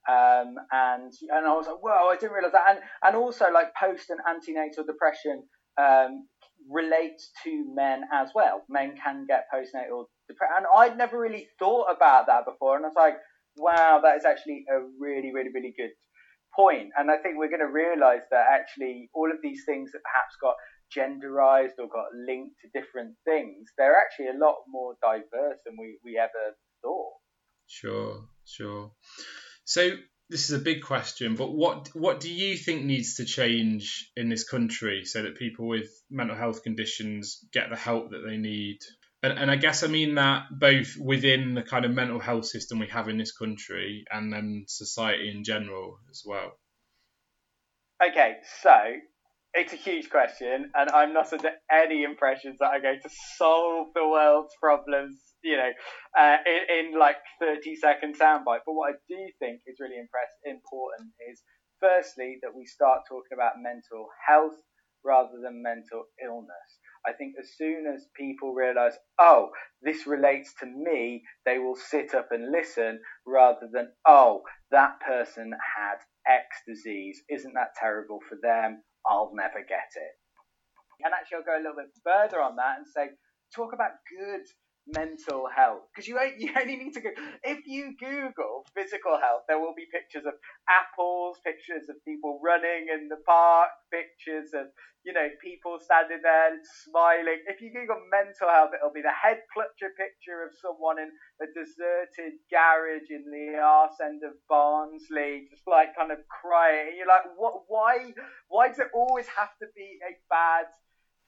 Um, 0.10 0.56
and 0.72 1.12
and 1.32 1.46
I 1.46 1.54
was 1.54 1.68
like, 1.68 1.82
whoa, 1.82 2.10
I 2.10 2.16
didn't 2.16 2.34
realize 2.34 2.54
that. 2.54 2.70
And 2.70 2.80
and 3.04 3.16
also 3.16 3.46
like 3.52 3.74
post 3.80 4.10
and 4.10 4.20
antenatal 4.28 4.86
depression 4.86 5.44
um, 5.80 6.28
relates 6.70 7.32
to 7.44 7.66
men 7.74 8.04
as 8.14 8.30
well. 8.36 8.64
Men 8.70 8.96
can 9.02 9.26
get 9.28 9.46
postnatal 9.54 10.06
depression, 10.28 10.56
and 10.58 10.66
I'd 10.76 10.98
never 10.98 11.20
really 11.20 11.48
thought 11.60 11.88
about 11.96 12.28
that 12.28 12.46
before. 12.46 12.76
And 12.76 12.86
I 12.86 12.90
was 12.90 12.96
like, 12.98 13.16
wow, 13.58 14.02
that 14.04 14.18
is 14.18 14.26
actually 14.26 14.66
a 14.70 14.80
really 15.00 15.32
really 15.34 15.52
really 15.54 15.74
good 15.76 15.92
point. 16.58 16.90
And 16.98 17.12
I 17.12 17.18
think 17.18 17.38
we're 17.38 17.54
going 17.54 17.66
to 17.66 17.72
realize 17.72 18.26
that 18.32 18.46
actually 18.52 19.10
all 19.14 19.32
of 19.32 19.38
these 19.42 19.64
things 19.66 19.92
that 19.94 20.02
perhaps 20.02 20.36
got 20.42 20.56
genderized 20.90 21.78
or 21.80 21.88
got 21.88 22.10
linked 22.28 22.56
to 22.62 22.80
different 22.80 23.16
things, 23.26 23.70
they're 23.78 23.98
actually 23.98 24.28
a 24.28 24.40
lot 24.44 24.58
more 24.68 24.96
diverse 25.02 25.60
than 25.66 25.76
we, 25.80 26.00
we 26.04 26.18
ever 26.18 26.56
thought. 26.82 27.14
Sure, 27.68 28.26
sure. 28.46 28.92
So 29.66 29.92
this 30.30 30.50
is 30.50 30.60
a 30.60 30.64
big 30.64 30.82
question, 30.82 31.36
but 31.36 31.52
what 31.52 31.90
what 31.94 32.20
do 32.20 32.34
you 32.34 32.58
think 32.58 32.84
needs 32.84 33.16
to 33.16 33.26
change 33.26 34.12
in 34.16 34.30
this 34.30 34.48
country 34.48 35.06
so 35.06 35.24
that 35.24 35.38
people 35.38 35.68
with 35.68 35.90
mental 36.10 36.36
health 36.36 36.64
conditions 36.64 37.46
get 37.54 37.70
the 37.70 37.76
help 37.78 38.12
that 38.12 38.24
they 38.26 38.38
need? 38.38 38.80
And, 39.24 39.38
and 39.38 39.52
I 39.52 39.56
guess 39.56 39.84
I 39.84 39.88
mean 39.88 40.16
that 40.16 40.44
both 40.52 40.96
within 41.00 41.56
the 41.56 41.64
kind 41.64 41.86
of 41.86 41.92
mental 41.92 42.20
health 42.20 42.46
system 42.46 42.80
we 42.80 42.88
have 42.88 43.10
in 43.10 43.18
this 43.18 43.32
country 43.32 44.06
and 44.12 44.32
then 44.32 44.66
society 44.68 45.30
in 45.30 45.44
general 45.44 45.98
as 46.10 46.22
well. 46.26 46.52
Okay, 48.04 48.36
so 48.62 48.78
it's 49.56 49.74
a 49.74 49.78
huge 49.78 50.12
question, 50.12 50.70
and 50.76 50.90
I'm 50.92 51.14
not 51.14 51.34
under 51.34 51.50
any 51.72 52.04
impressions 52.04 52.58
that 52.60 52.68
I'm 52.68 52.84
going 52.84 53.00
to 53.02 53.10
solve 53.38 53.88
the 53.96 54.08
world's 54.08 54.54
problems, 54.62 55.18
you 55.42 55.58
know, 55.58 55.72
uh, 56.18 56.38
in, 56.46 56.94
in, 56.94 57.00
like 57.00 57.18
30 57.40 57.76
second 57.76 58.16
soundbite. 58.20 58.62
But 58.66 58.74
what 58.74 58.94
I 58.94 58.98
do 59.10 59.18
think 59.40 59.62
is 59.66 59.78
really 59.80 59.98
impress- 59.98 60.38
important 60.46 61.10
is, 61.32 61.42
firstly, 61.82 62.38
that 62.44 62.54
we 62.56 62.68
start 62.68 63.02
talking 63.10 63.34
about 63.34 63.54
mental 63.58 64.10
health 64.28 64.62
rather 65.04 65.42
than 65.42 65.64
mental 65.64 66.06
illness. 66.24 66.77
I 67.06 67.14
think 67.14 67.36
as 67.40 67.50
soon 67.56 67.86
as 67.94 68.08
people 68.16 68.54
realize, 68.54 68.94
oh, 69.20 69.50
this 69.82 70.08
relates 70.08 70.54
to 70.60 70.66
me, 70.66 71.24
they 71.46 71.60
will 71.60 71.76
sit 71.76 72.14
up 72.14 72.30
and 72.32 72.52
listen 72.52 73.00
rather 73.26 73.68
than, 73.72 73.90
oh, 74.08 74.42
that 74.72 75.00
person 75.06 75.52
had 75.78 75.98
X 76.28 76.46
disease. 76.68 77.22
Isn't 77.30 77.54
that 77.54 77.76
terrible 77.80 78.20
for 78.28 78.38
them? 78.42 78.84
I'll 79.06 79.32
never 79.34 79.60
get 79.68 79.92
it. 79.96 80.16
And 81.04 81.14
actually, 81.14 81.38
I'll 81.38 81.44
go 81.44 81.58
a 81.58 81.64
little 81.64 81.78
bit 81.78 81.94
further 82.04 82.42
on 82.42 82.56
that 82.56 82.78
and 82.78 82.88
say, 82.88 83.10
talk 83.56 83.74
about 83.74 83.92
good 84.10 84.42
mental 84.88 85.48
health. 85.54 85.84
Because 85.94 86.08
you 86.08 86.20
you 86.38 86.52
only 86.60 86.78
need 86.78 86.94
to 86.94 87.02
go 87.02 87.10
if 87.44 87.66
you 87.66 87.94
google 88.00 88.66
physical 88.76 89.18
health 89.20 89.44
there 89.48 89.60
will 89.60 89.76
be 89.76 89.86
pictures 89.92 90.26
of 90.26 90.34
apples 90.70 91.38
pictures 91.44 91.90
of 91.90 91.96
people 92.06 92.40
running 92.44 92.88
in 92.94 93.08
the 93.10 93.18
park 93.26 93.70
pictures 93.92 94.52
of 94.54 94.68
you 95.06 95.14
know 95.14 95.28
people 95.44 95.80
standing 95.80 96.20
there 96.24 96.60
smiling. 96.84 97.40
If 97.48 97.62
you 97.62 97.72
google 97.72 98.02
mental 98.12 98.52
health 98.52 98.72
it'll 98.76 98.94
be 98.94 99.06
the 99.06 99.16
head 99.16 99.40
clutcher 99.56 99.92
picture 99.96 100.44
of 100.44 100.52
someone 100.60 101.00
in 101.00 101.12
a 101.40 101.48
deserted 101.56 102.40
garage 102.52 103.08
in 103.10 103.24
the 103.32 103.60
arse 103.60 104.00
end 104.04 104.22
of 104.28 104.36
barnsley 104.50 105.48
just 105.50 105.64
like 105.68 105.96
kind 105.96 106.12
of 106.12 106.20
crying. 106.28 106.96
You're 106.98 107.08
like 107.08 107.28
what 107.38 107.64
why 107.68 108.12
why 108.50 108.68
does 108.68 108.80
it 108.80 108.92
always 108.94 109.28
have 109.32 109.52
to 109.62 109.68
be 109.76 110.00
a 110.04 110.12
bad 110.30 110.68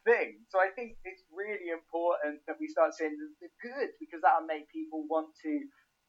thing. 0.05 0.43
So 0.49 0.59
I 0.59 0.69
think 0.75 0.97
it's 1.03 1.23
really 1.31 1.71
important 1.71 2.41
that 2.47 2.57
we 2.59 2.67
start 2.67 2.93
saying 2.93 3.15
the 3.41 3.49
good 3.61 3.89
because 3.99 4.21
that'll 4.23 4.47
make 4.47 4.69
people 4.71 5.05
want 5.09 5.29
to 5.43 5.53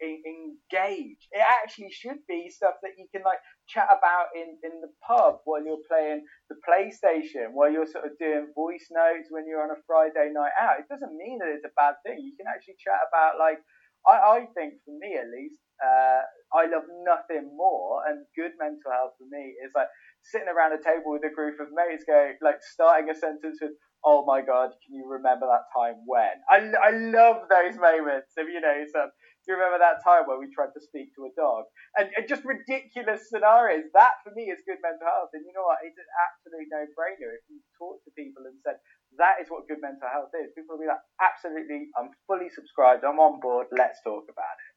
engage. 0.01 1.29
It 1.31 1.45
actually 1.45 1.93
should 1.93 2.25
be 2.27 2.49
stuff 2.49 2.81
that 2.83 2.97
you 2.97 3.07
can 3.13 3.23
like 3.23 3.41
chat 3.69 3.89
about 3.93 4.33
in, 4.35 4.57
in 4.65 4.81
the 4.81 4.89
pub 5.05 5.45
while 5.45 5.61
you're 5.61 5.85
playing 5.85 6.25
the 6.49 6.57
PlayStation, 6.65 7.53
while 7.53 7.71
you're 7.71 7.89
sort 7.89 8.09
of 8.09 8.17
doing 8.19 8.53
voice 8.57 8.89
notes 8.91 9.29
when 9.29 9.45
you're 9.47 9.63
on 9.63 9.77
a 9.77 9.81
Friday 9.87 10.33
night 10.33 10.57
out. 10.57 10.81
It 10.81 10.89
doesn't 10.89 11.13
mean 11.17 11.39
that 11.41 11.53
it's 11.53 11.69
a 11.69 11.77
bad 11.77 12.01
thing. 12.05 12.17
You 12.25 12.33
can 12.37 12.49
actually 12.49 12.81
chat 12.81 13.01
about 13.13 13.37
like 13.39 13.61
I, 14.09 14.17
I 14.17 14.49
think 14.57 14.81
for 14.85 14.97
me 14.97 15.21
at 15.21 15.29
least, 15.29 15.61
uh, 15.81 16.23
I 16.53 16.67
love 16.69 16.85
nothing 17.07 17.51
more 17.57 18.05
and 18.09 18.27
good 18.37 18.53
mental 18.61 18.91
health 18.93 19.17
for 19.19 19.27
me 19.31 19.57
is 19.65 19.73
like 19.75 19.89
sitting 20.23 20.51
around 20.51 20.77
a 20.77 20.83
table 20.83 21.17
with 21.17 21.25
a 21.25 21.33
group 21.33 21.57
of 21.61 21.73
mates 21.73 22.05
going 22.05 22.37
like 22.45 22.61
starting 22.61 23.09
a 23.09 23.17
sentence 23.17 23.59
with 23.61 23.73
oh 24.05 24.25
my 24.25 24.41
god, 24.41 24.73
can 24.81 24.97
you 24.97 25.05
remember 25.05 25.45
that 25.45 25.69
time 25.77 26.01
when? 26.09 26.33
I, 26.49 26.73
I 26.81 26.91
love 27.13 27.45
those 27.53 27.77
moments 27.77 28.33
of, 28.41 28.49
you 28.49 28.61
know, 28.61 28.77
some, 28.89 29.13
do 29.45 29.53
you 29.53 29.57
remember 29.57 29.81
that 29.81 30.01
time 30.05 30.25
where 30.25 30.41
we 30.41 30.49
tried 30.53 30.73
to 30.73 30.81
speak 30.81 31.13
to 31.17 31.29
a 31.29 31.33
dog? 31.37 31.69
And, 31.97 32.09
and, 32.17 32.25
just 32.29 32.45
ridiculous 32.45 33.29
scenarios. 33.29 33.89
That 33.97 34.21
for 34.25 34.33
me 34.37 34.53
is 34.53 34.61
good 34.65 34.81
mental 34.85 35.09
health. 35.09 35.33
And 35.33 35.45
you 35.45 35.53
know 35.57 35.65
what? 35.65 35.81
It's 35.85 35.97
an 35.97 36.09
absolute 36.17 36.69
no 36.69 36.81
brainer. 36.93 37.33
If 37.33 37.45
you 37.49 37.61
talk 37.77 38.01
to 38.05 38.11
people 38.17 38.45
and 38.49 38.57
said, 38.65 38.81
that 39.19 39.43
is 39.43 39.49
what 39.51 39.67
good 39.67 39.83
mental 39.83 40.07
health 40.07 40.31
is, 40.39 40.55
people 40.55 40.79
will 40.79 40.85
be 40.85 40.89
like, 40.89 41.03
absolutely, 41.19 41.91
I'm 41.99 42.15
fully 42.31 42.49
subscribed, 42.53 43.03
I'm 43.03 43.19
on 43.19 43.43
board, 43.43 43.67
let's 43.75 43.99
talk 44.07 44.31
about 44.31 44.55
it. 44.55 44.70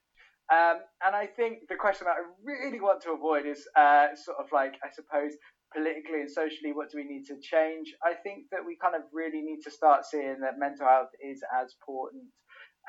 Um, 0.52 0.82
and 1.06 1.16
I 1.16 1.26
think 1.26 1.70
the 1.70 1.76
question 1.76 2.06
that 2.06 2.18
I 2.20 2.26
really 2.44 2.80
want 2.80 3.02
to 3.04 3.12
avoid 3.12 3.46
is 3.46 3.66
uh, 3.78 4.08
sort 4.16 4.38
of 4.40 4.48
like, 4.52 4.76
I 4.84 4.90
suppose, 4.94 5.34
politically 5.74 6.22
and 6.22 6.30
socially, 6.30 6.74
what 6.74 6.92
do 6.92 6.98
we 6.98 7.06
need 7.06 7.26
to 7.28 7.40
change? 7.42 7.94
I 8.04 8.14
think 8.14 8.46
that 8.52 8.66
we 8.66 8.78
kind 8.82 8.96
of 8.96 9.02
really 9.12 9.42
need 9.42 9.62
to 9.64 9.72
start 9.72 10.06
seeing 10.06 10.38
that 10.42 10.60
mental 10.60 10.88
health 10.88 11.10
is 11.24 11.42
as 11.56 11.74
important 11.80 12.24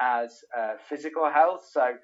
as 0.01 0.35
uh, 0.57 0.75
physical 0.89 1.31
health. 1.31 1.65
So, 1.71 1.95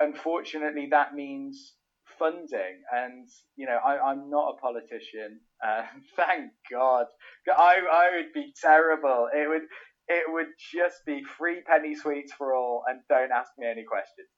unfortunately, 0.00 0.88
that 0.90 1.14
means 1.14 1.74
funding. 2.18 2.82
And 2.92 3.28
you 3.56 3.66
know, 3.66 3.78
I, 3.84 4.10
am 4.10 4.30
not 4.30 4.54
a 4.54 4.60
politician. 4.60 5.40
Uh, 5.64 5.82
thank 6.16 6.52
God. 6.70 7.06
I 7.48 7.80
I 7.90 8.16
would 8.16 8.32
be 8.32 8.52
terrible. 8.60 9.28
It 9.34 9.48
would 9.48 9.68
it 10.08 10.24
would 10.28 10.52
just 10.72 11.04
be 11.06 11.22
free 11.38 11.62
penny 11.66 11.94
sweets 11.94 12.32
for 12.32 12.54
all, 12.54 12.82
and 12.88 13.00
don't 13.08 13.32
ask 13.32 13.52
me 13.58 13.66
any 13.66 13.84
questions. 13.84 14.28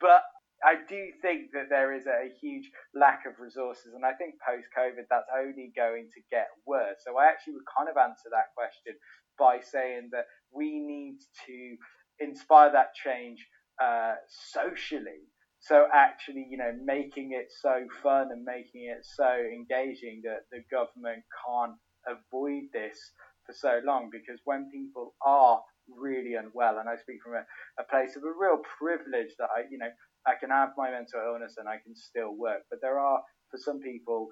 But 0.00 0.22
I 0.64 0.76
do 0.88 1.12
think 1.22 1.52
that 1.52 1.68
there 1.68 1.92
is 1.92 2.06
a 2.06 2.32
huge 2.40 2.70
lack 2.94 3.24
of 3.26 3.38
resources, 3.38 3.92
and 3.94 4.04
I 4.04 4.12
think 4.12 4.34
post 4.40 4.66
COVID 4.76 5.04
that's 5.10 5.28
only 5.36 5.72
going 5.76 6.08
to 6.14 6.20
get 6.30 6.48
worse. 6.66 6.96
So 7.04 7.18
I 7.18 7.26
actually 7.26 7.54
would 7.54 7.70
kind 7.76 7.88
of 7.88 7.96
answer 7.96 8.28
that 8.30 8.54
question 8.56 8.98
by 9.38 9.60
saying 9.60 10.08
that 10.12 10.26
we 10.50 10.80
need 10.80 11.18
to 11.46 11.76
inspire 12.20 12.72
that 12.72 12.94
change 12.94 13.46
uh, 13.82 14.14
socially. 14.28 15.28
So 15.60 15.86
actually, 15.92 16.46
you 16.48 16.56
know, 16.56 16.72
making 16.84 17.32
it 17.32 17.52
so 17.60 17.86
fun 18.02 18.28
and 18.30 18.44
making 18.44 18.88
it 18.88 19.04
so 19.04 19.28
engaging 19.28 20.22
that 20.24 20.46
the 20.50 20.62
government 20.70 21.24
can't 21.44 21.76
avoid 22.06 22.64
this 22.72 22.96
for 23.44 23.52
so 23.52 23.80
long 23.84 24.08
because 24.10 24.40
when 24.44 24.70
people 24.70 25.14
are 25.24 25.60
really 25.88 26.34
unwell 26.34 26.78
and 26.78 26.88
I 26.88 26.96
speak 26.96 27.22
from 27.22 27.34
a, 27.34 27.44
a 27.80 27.84
place 27.86 28.16
of 28.16 28.22
a 28.24 28.32
real 28.34 28.58
privilege 28.78 29.34
that 29.38 29.48
I 29.54 29.64
you 29.70 29.78
know 29.78 29.90
I 30.26 30.34
can 30.34 30.50
have 30.50 30.74
my 30.76 30.90
mental 30.90 31.22
illness 31.22 31.54
and 31.56 31.68
I 31.68 31.78
can 31.78 31.94
still 31.94 32.34
work. 32.34 32.66
But 32.68 32.80
there 32.82 32.98
are, 32.98 33.22
for 33.50 33.58
some 33.58 33.80
people, 33.80 34.28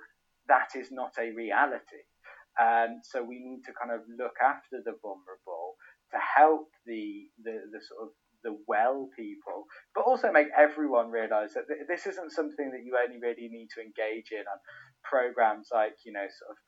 that 0.48 0.74
is 0.74 0.90
not 0.90 1.14
a 1.18 1.30
reality. 1.30 2.02
And 2.58 3.02
so 3.02 3.22
we 3.22 3.38
need 3.38 3.62
to 3.66 3.72
kind 3.72 3.94
of 3.94 4.02
look 4.18 4.34
after 4.42 4.82
the 4.84 4.98
vulnerable 5.00 5.78
to 6.10 6.18
help 6.18 6.68
the, 6.86 7.30
the, 7.42 7.62
the 7.70 7.80
sort 7.80 8.02
of 8.02 8.08
the 8.42 8.58
well 8.68 9.08
people, 9.16 9.64
but 9.94 10.02
also 10.02 10.30
make 10.30 10.48
everyone 10.56 11.10
realize 11.10 11.54
that 11.54 11.64
this 11.88 12.06
isn't 12.06 12.30
something 12.30 12.70
that 12.72 12.84
you 12.84 12.98
only 12.98 13.18
really 13.18 13.48
need 13.48 13.68
to 13.74 13.80
engage 13.80 14.30
in 14.32 14.44
on 14.44 14.58
programs 15.02 15.68
like, 15.72 15.96
you 16.04 16.12
know, 16.12 16.26
sort 16.26 16.50
of 16.50 16.58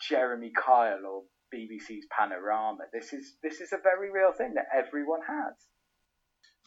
Jeremy 0.00 0.52
Kyle 0.56 1.04
or 1.04 1.22
BBC's 1.54 2.06
Panorama. 2.16 2.84
This 2.92 3.12
is 3.12 3.34
this 3.42 3.60
is 3.60 3.72
a 3.72 3.78
very 3.82 4.10
real 4.10 4.32
thing 4.32 4.54
that 4.54 4.66
everyone 4.74 5.20
has. 5.26 5.54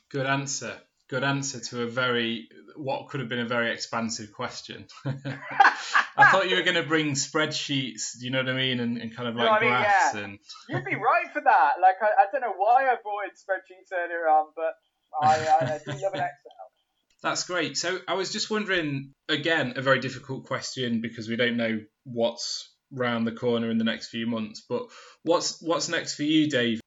Good 0.10 0.26
answer 0.26 0.80
good 1.10 1.24
answer 1.24 1.60
to 1.60 1.84
a 1.84 1.88
very 1.88 2.50
what 2.76 3.08
could 3.08 3.20
have 3.20 3.30
been 3.30 3.40
a 3.40 3.48
very 3.48 3.72
expansive 3.72 4.32
question. 4.34 4.88
I 5.06 6.32
thought 6.32 6.50
you 6.50 6.56
were 6.56 6.64
going 6.64 6.76
to 6.76 6.84
bring 6.84 7.12
spreadsheets, 7.12 8.16
you 8.20 8.32
know 8.32 8.40
what 8.40 8.50
I 8.50 8.54
mean, 8.54 8.80
and, 8.80 8.98
and 8.98 9.16
kind 9.16 9.30
of 9.30 9.36
like 9.36 9.50
I 9.50 9.60
mean, 9.60 9.70
graphs 9.70 10.16
yeah. 10.16 10.24
and. 10.24 10.40
You'd 10.70 10.86
be 10.86 10.96
right 10.96 11.32
for 11.32 11.42
that. 11.42 11.72
Like 11.82 11.96
I, 12.02 12.06
I, 12.06 12.26
don't 12.32 12.42
know 12.42 12.54
why 12.58 12.86
I 12.86 12.96
brought 13.02 13.26
in 13.26 13.32
spreadsheets 13.32 13.94
earlier 13.94 14.28
on, 14.28 14.48
but 14.56 14.74
I, 15.22 15.36
I, 15.36 15.74
I 15.76 15.80
do 15.86 15.92
love 16.04 16.14
an 16.14 16.22
Excel. 16.22 16.52
That's 17.24 17.44
great. 17.44 17.78
So 17.78 18.00
I 18.08 18.14
was 18.14 18.32
just 18.32 18.50
wondering, 18.50 19.14
again, 19.30 19.74
a 19.78 19.82
very 19.82 20.00
difficult 20.00 20.46
question 20.46 21.02
because 21.02 21.28
we 21.28 21.36
don't 21.36 21.58
know 21.58 21.82
what's 22.04 22.70
round 22.92 23.26
the 23.28 23.32
corner 23.32 23.70
in 23.70 23.78
the 23.78 23.84
next 23.84 24.08
few 24.08 24.28
months. 24.28 24.62
But 24.68 24.84
what's 25.24 25.62
what's 25.62 25.90
next 25.90 26.16
for 26.16 26.24
you, 26.24 26.50
Dave? 26.50 26.82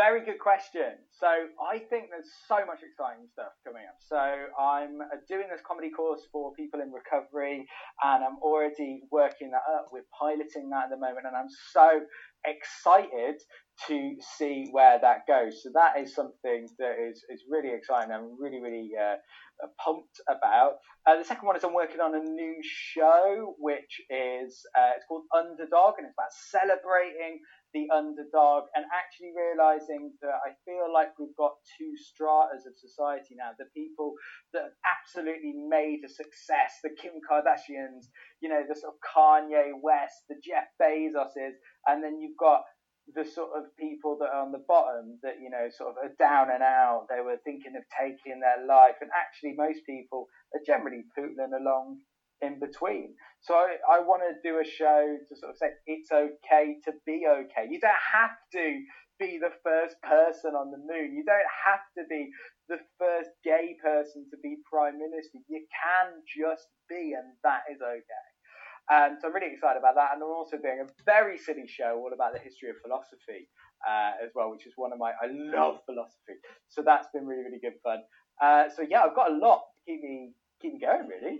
Very 0.00 0.24
good 0.24 0.38
question. 0.38 0.96
So 1.12 1.28
I 1.28 1.76
think 1.76 2.08
there's 2.08 2.32
so 2.48 2.64
much 2.64 2.80
exciting 2.80 3.28
stuff 3.36 3.52
coming 3.66 3.84
up. 3.84 4.00
So 4.00 4.16
I'm 4.16 4.96
uh, 5.02 5.20
doing 5.28 5.44
this 5.52 5.60
comedy 5.60 5.90
course 5.90 6.22
for 6.32 6.54
people 6.54 6.80
in 6.80 6.90
recovery, 6.90 7.68
and 8.02 8.24
I'm 8.24 8.38
already 8.40 9.02
working 9.12 9.50
that 9.50 9.60
up. 9.76 9.92
We're 9.92 10.08
piloting 10.18 10.70
that 10.70 10.84
at 10.84 10.90
the 10.90 10.96
moment, 10.96 11.26
and 11.28 11.36
I'm 11.36 11.52
so 11.76 12.00
excited 12.48 13.36
to 13.88 14.16
see 14.38 14.68
where 14.72 14.98
that 15.00 15.28
goes. 15.28 15.60
So 15.62 15.68
that 15.74 16.00
is 16.00 16.14
something 16.14 16.68
that 16.78 16.96
is, 16.96 17.20
is 17.28 17.44
really 17.50 17.74
exciting. 17.76 18.10
I'm 18.10 18.40
really, 18.40 18.60
really 18.60 18.92
uh, 18.96 19.16
uh, 19.62 19.68
pumped 19.84 20.20
about. 20.28 20.80
Uh, 21.06 21.16
the 21.16 21.24
second 21.24 21.46
one 21.46 21.56
is 21.56 21.64
I'm 21.64 21.74
working 21.74 22.00
on 22.00 22.14
a 22.14 22.24
new 22.24 22.56
show, 22.62 23.54
which 23.58 24.00
is 24.08 24.64
uh, 24.76 24.96
it's 24.96 25.04
called 25.08 25.24
Underdog, 25.36 25.94
and 25.98 26.06
it's 26.06 26.16
about 26.16 26.32
celebrating 26.32 27.40
the 27.72 27.86
underdog 27.94 28.64
and 28.74 28.84
actually 28.90 29.30
realizing 29.36 30.12
that 30.22 30.38
I 30.42 30.54
feel 30.64 30.92
like 30.92 31.14
we've 31.18 31.36
got 31.36 31.54
two 31.78 31.94
stratas 31.96 32.66
of 32.66 32.74
society 32.74 33.34
now. 33.38 33.54
The 33.58 33.70
people 33.74 34.14
that 34.52 34.74
absolutely 34.82 35.54
made 35.54 36.02
a 36.04 36.10
success, 36.10 36.82
the 36.82 36.90
Kim 36.90 37.22
Kardashians, 37.22 38.10
you 38.40 38.48
know, 38.48 38.62
the 38.66 38.74
sort 38.74 38.94
of 38.94 39.00
Kanye 39.02 39.72
West, 39.82 40.26
the 40.28 40.40
Jeff 40.42 40.66
Bezoses, 40.80 41.54
and 41.86 42.02
then 42.02 42.20
you've 42.20 42.38
got 42.38 42.62
the 43.14 43.24
sort 43.24 43.50
of 43.56 43.64
people 43.76 44.16
that 44.20 44.30
are 44.30 44.42
on 44.44 44.52
the 44.52 44.62
bottom 44.68 45.18
that, 45.22 45.40
you 45.42 45.50
know, 45.50 45.66
sort 45.70 45.90
of 45.90 45.96
are 45.98 46.14
down 46.18 46.50
and 46.52 46.62
out. 46.62 47.06
They 47.08 47.20
were 47.22 47.38
thinking 47.42 47.74
of 47.74 47.82
taking 47.90 48.38
their 48.38 48.66
life. 48.66 48.98
And 49.00 49.10
actually, 49.10 49.54
most 49.56 49.82
people 49.86 50.26
are 50.54 50.62
generally 50.66 51.02
pootling 51.18 51.58
along 51.58 51.98
in 52.42 52.58
between. 52.58 53.14
So 53.40 53.54
I, 53.54 53.76
I 53.90 53.98
want 54.00 54.22
to 54.22 54.36
do 54.42 54.58
a 54.60 54.64
show 54.64 55.16
to 55.28 55.36
sort 55.36 55.50
of 55.50 55.56
say 55.56 55.70
it's 55.86 56.10
okay 56.12 56.76
to 56.84 56.92
be 57.06 57.24
okay. 57.28 57.68
You 57.68 57.80
don't 57.80 58.04
have 58.12 58.32
to 58.52 58.80
be 59.18 59.38
the 59.38 59.52
first 59.62 59.96
person 60.02 60.56
on 60.56 60.70
the 60.70 60.78
moon. 60.78 61.14
You 61.14 61.24
don't 61.24 61.52
have 61.64 61.84
to 61.98 62.04
be 62.08 62.28
the 62.68 62.78
first 62.98 63.30
gay 63.44 63.76
person 63.82 64.26
to 64.30 64.36
be 64.42 64.56
prime 64.70 64.98
minister. 64.98 65.38
You 65.48 65.60
can 65.68 66.24
just 66.24 66.68
be, 66.88 67.12
and 67.12 67.36
that 67.44 67.62
is 67.70 67.80
okay. 67.80 68.26
Um, 68.90 69.18
so 69.20 69.28
I'm 69.28 69.34
really 69.34 69.52
excited 69.52 69.78
about 69.78 69.94
that, 69.94 70.10
and 70.14 70.22
I'm 70.22 70.30
also 70.30 70.56
doing 70.56 70.82
a 70.82 70.88
very 71.06 71.38
silly 71.38 71.68
show 71.68 72.00
all 72.02 72.12
about 72.12 72.32
the 72.32 72.40
history 72.40 72.70
of 72.70 72.76
philosophy 72.82 73.46
uh, 73.86 74.12
as 74.24 74.30
well, 74.34 74.50
which 74.50 74.66
is 74.66 74.72
one 74.76 74.92
of 74.92 74.98
my 74.98 75.12
I 75.12 75.28
love 75.30 75.78
philosophy. 75.86 76.40
So 76.68 76.82
that's 76.82 77.06
been 77.14 77.26
really 77.26 77.44
really 77.44 77.60
good 77.62 77.78
fun. 77.84 78.00
Uh, 78.42 78.64
so 78.74 78.82
yeah, 78.82 79.02
I've 79.02 79.14
got 79.14 79.30
a 79.30 79.36
lot 79.36 79.60
to 79.60 79.92
keep 79.92 80.02
me 80.02 80.32
keep 80.60 80.72
me 80.74 80.80
going 80.80 81.06
really. 81.06 81.38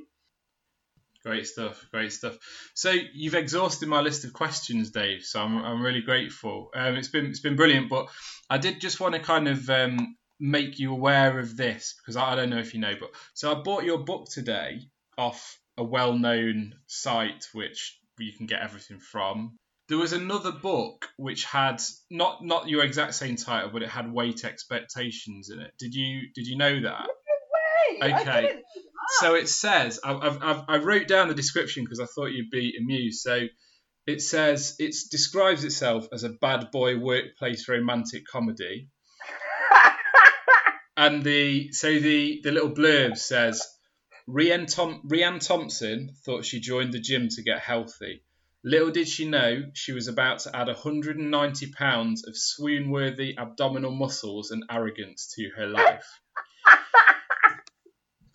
Great 1.25 1.47
stuff, 1.47 1.87
great 1.91 2.13
stuff. 2.13 2.39
So 2.75 2.91
you've 2.91 3.35
exhausted 3.35 3.89
my 3.89 4.01
list 4.01 4.25
of 4.25 4.33
questions, 4.33 4.91
Dave. 4.91 5.23
So 5.23 5.41
I'm, 5.41 5.59
I'm 5.59 5.83
really 5.83 6.01
grateful. 6.01 6.71
Um, 6.75 6.97
it's 6.97 7.09
been 7.09 7.27
it's 7.27 7.41
been 7.41 7.57
brilliant, 7.57 7.91
but 7.91 8.09
I 8.49 8.57
did 8.57 8.81
just 8.81 9.01
want 9.01 9.15
to 9.15 9.21
kind 9.21 9.47
of 9.47 9.69
um, 9.69 10.17
make 10.39 10.79
you 10.79 10.93
aware 10.93 11.39
of 11.39 11.57
this 11.57 11.95
because 12.01 12.17
I, 12.17 12.33
I 12.33 12.37
don't 12.37 12.51
know 12.51 12.59
if 12.59 12.73
you 12.73 12.81
know, 12.81 12.95
but 12.99 13.11
so 13.35 13.53
I 13.53 13.63
bought 13.63 13.85
your 13.85 13.99
book 13.99 14.29
today 14.31 14.81
off 15.19 15.59
a 15.77 15.85
well-known 15.85 16.75
site 16.87 17.49
which 17.53 17.99
you 18.19 18.33
can 18.33 18.47
get 18.47 18.63
everything 18.63 18.99
from. 18.99 19.59
There 19.89 19.99
was 19.99 20.13
another 20.13 20.53
book 20.53 21.09
which 21.17 21.45
had 21.45 21.83
not 22.11 22.45
not 22.45 22.69
your 22.69 22.85
exact 22.85 23.15
same 23.15 23.37
title, 23.37 23.71
but 23.71 23.83
it 23.83 23.89
had 23.89 24.11
weight 24.11 24.45
expectations 24.45 25.51
in 25.51 25.61
it. 25.61 25.73
Did 25.79 25.95
you 25.95 26.29
did 26.35 26.47
you 26.47 26.57
know 26.57 26.81
that? 26.83 27.07
No 27.07 28.07
way! 28.07 28.13
Okay. 28.15 28.63
So 29.19 29.33
ah. 29.33 29.39
it 29.39 29.49
says 29.49 30.01
I- 30.05 30.15
I've, 30.15 30.43
I've, 30.43 30.65
I 30.69 30.77
wrote 30.79 31.09
down 31.09 31.29
the 31.29 31.35
description 31.35 31.85
because 31.85 32.01
I 32.01 32.07
thought 32.07 32.33
you'd 32.33 32.51
be 32.51 32.75
amused. 32.79 33.21
So 33.21 33.47
it 34.07 34.23
says 34.23 34.77
it 34.79 34.95
describes 35.11 35.65
itself 35.65 36.07
as 36.13 36.25
a 36.25 36.31
bad 36.31 36.71
boy 36.71 36.99
workplace 36.99 37.69
romantic 37.69 38.25
comedy, 38.27 38.89
and 40.97 41.23
the 41.23 41.73
so 41.73 41.99
the 41.99 42.41
the 42.43 42.53
little 42.53 42.71
blurb 42.71 43.17
says 43.17 43.67
Rianne, 44.29 44.73
Tom, 44.73 45.03
Rianne 45.07 45.45
Thompson 45.45 46.15
thought 46.25 46.45
she 46.45 46.61
joined 46.61 46.93
the 46.93 47.01
gym 47.01 47.29
to 47.31 47.43
get 47.43 47.61
healthy. 47.61 48.23
Little 48.63 48.91
did 48.91 49.09
she 49.09 49.27
know 49.29 49.65
she 49.75 49.93
was 49.93 50.07
about 50.07 50.41
to 50.41 50.55
add 50.55 50.67
190 50.69 51.73
pounds 51.73 52.27
of 52.27 52.37
swoon-worthy 52.37 53.37
abdominal 53.39 53.91
muscles 53.91 54.51
and 54.51 54.65
arrogance 54.71 55.33
to 55.35 55.51
her 55.57 55.67
life. 55.67 56.07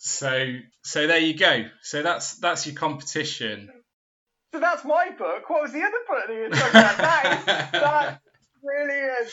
So, 0.06 0.54
so 0.84 1.08
there 1.08 1.18
you 1.18 1.36
go. 1.36 1.66
So 1.82 2.04
that's 2.04 2.36
that's 2.38 2.68
your 2.68 2.76
competition. 2.76 3.72
So 4.54 4.60
that's 4.60 4.86
my 4.86 5.10
book. 5.18 5.50
What 5.50 5.64
was 5.64 5.72
the 5.74 5.82
other 5.82 5.98
book 6.08 6.28
that 6.28 6.34
you 6.34 6.42
were 6.42 6.50
talking 6.50 6.70
about? 6.70 7.00
That 7.74 8.14
is 8.14 8.20
brilliant. 8.64 9.32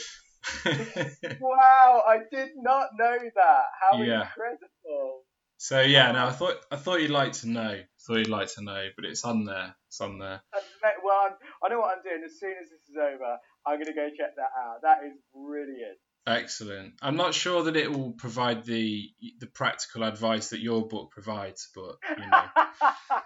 Wow, 1.40 2.02
I 2.08 2.18
did 2.30 2.50
not 2.56 2.88
know 2.98 3.18
that. 3.36 3.64
How 3.80 4.02
Yeah. 4.02 4.22
incredible. 4.22 5.24
so 5.58 5.82
yeah, 5.82 6.10
now 6.12 6.24
I 6.26 6.30
um, 6.30 6.34
thought 6.34 6.56
I 6.70 6.76
thought 6.76 7.00
you'd 7.02 7.10
like 7.10 7.32
to 7.44 7.48
know. 7.48 7.82
Thought 8.06 8.16
you'd 8.16 8.28
like 8.28 8.48
to 8.54 8.62
know, 8.64 8.88
but 8.96 9.04
it's 9.04 9.24
on 9.24 9.44
there. 9.44 9.76
It's 9.88 10.00
on 10.00 10.18
there. 10.18 10.42
Uh, 10.54 10.60
well, 11.04 11.20
I'm, 11.26 11.34
I 11.62 11.68
know 11.68 11.80
what 11.80 11.94
I'm 11.96 12.02
doing. 12.02 12.22
As 12.24 12.38
soon 12.40 12.54
as 12.62 12.70
this 12.70 12.88
is 12.88 12.96
over, 12.96 13.36
I'm 13.66 13.76
going 13.76 13.86
to 13.86 13.92
go 13.92 14.08
check 14.08 14.36
that 14.36 14.52
out. 14.58 14.80
That 14.82 15.04
is 15.04 15.12
brilliant. 15.34 15.98
Excellent. 16.26 16.94
I'm 17.02 17.16
not 17.16 17.34
sure 17.34 17.64
that 17.64 17.76
it 17.76 17.92
will 17.92 18.12
provide 18.12 18.64
the 18.64 19.10
the 19.40 19.46
practical 19.46 20.04
advice 20.04 20.50
that 20.50 20.60
your 20.60 20.86
book 20.86 21.10
provides, 21.10 21.68
but 21.74 21.96
you 22.16 22.30
know. 22.30 22.44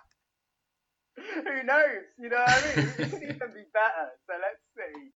Who 1.17 1.63
knows? 1.65 2.05
You 2.19 2.31
know 2.31 2.39
what 2.39 2.49
I 2.49 2.77
mean? 2.77 2.87
It 2.87 3.11
could 3.11 3.23
even 3.23 3.53
be 3.55 3.65
better. 3.73 4.13
So 4.27 4.35
let's 4.41 4.63
see. 4.77 5.13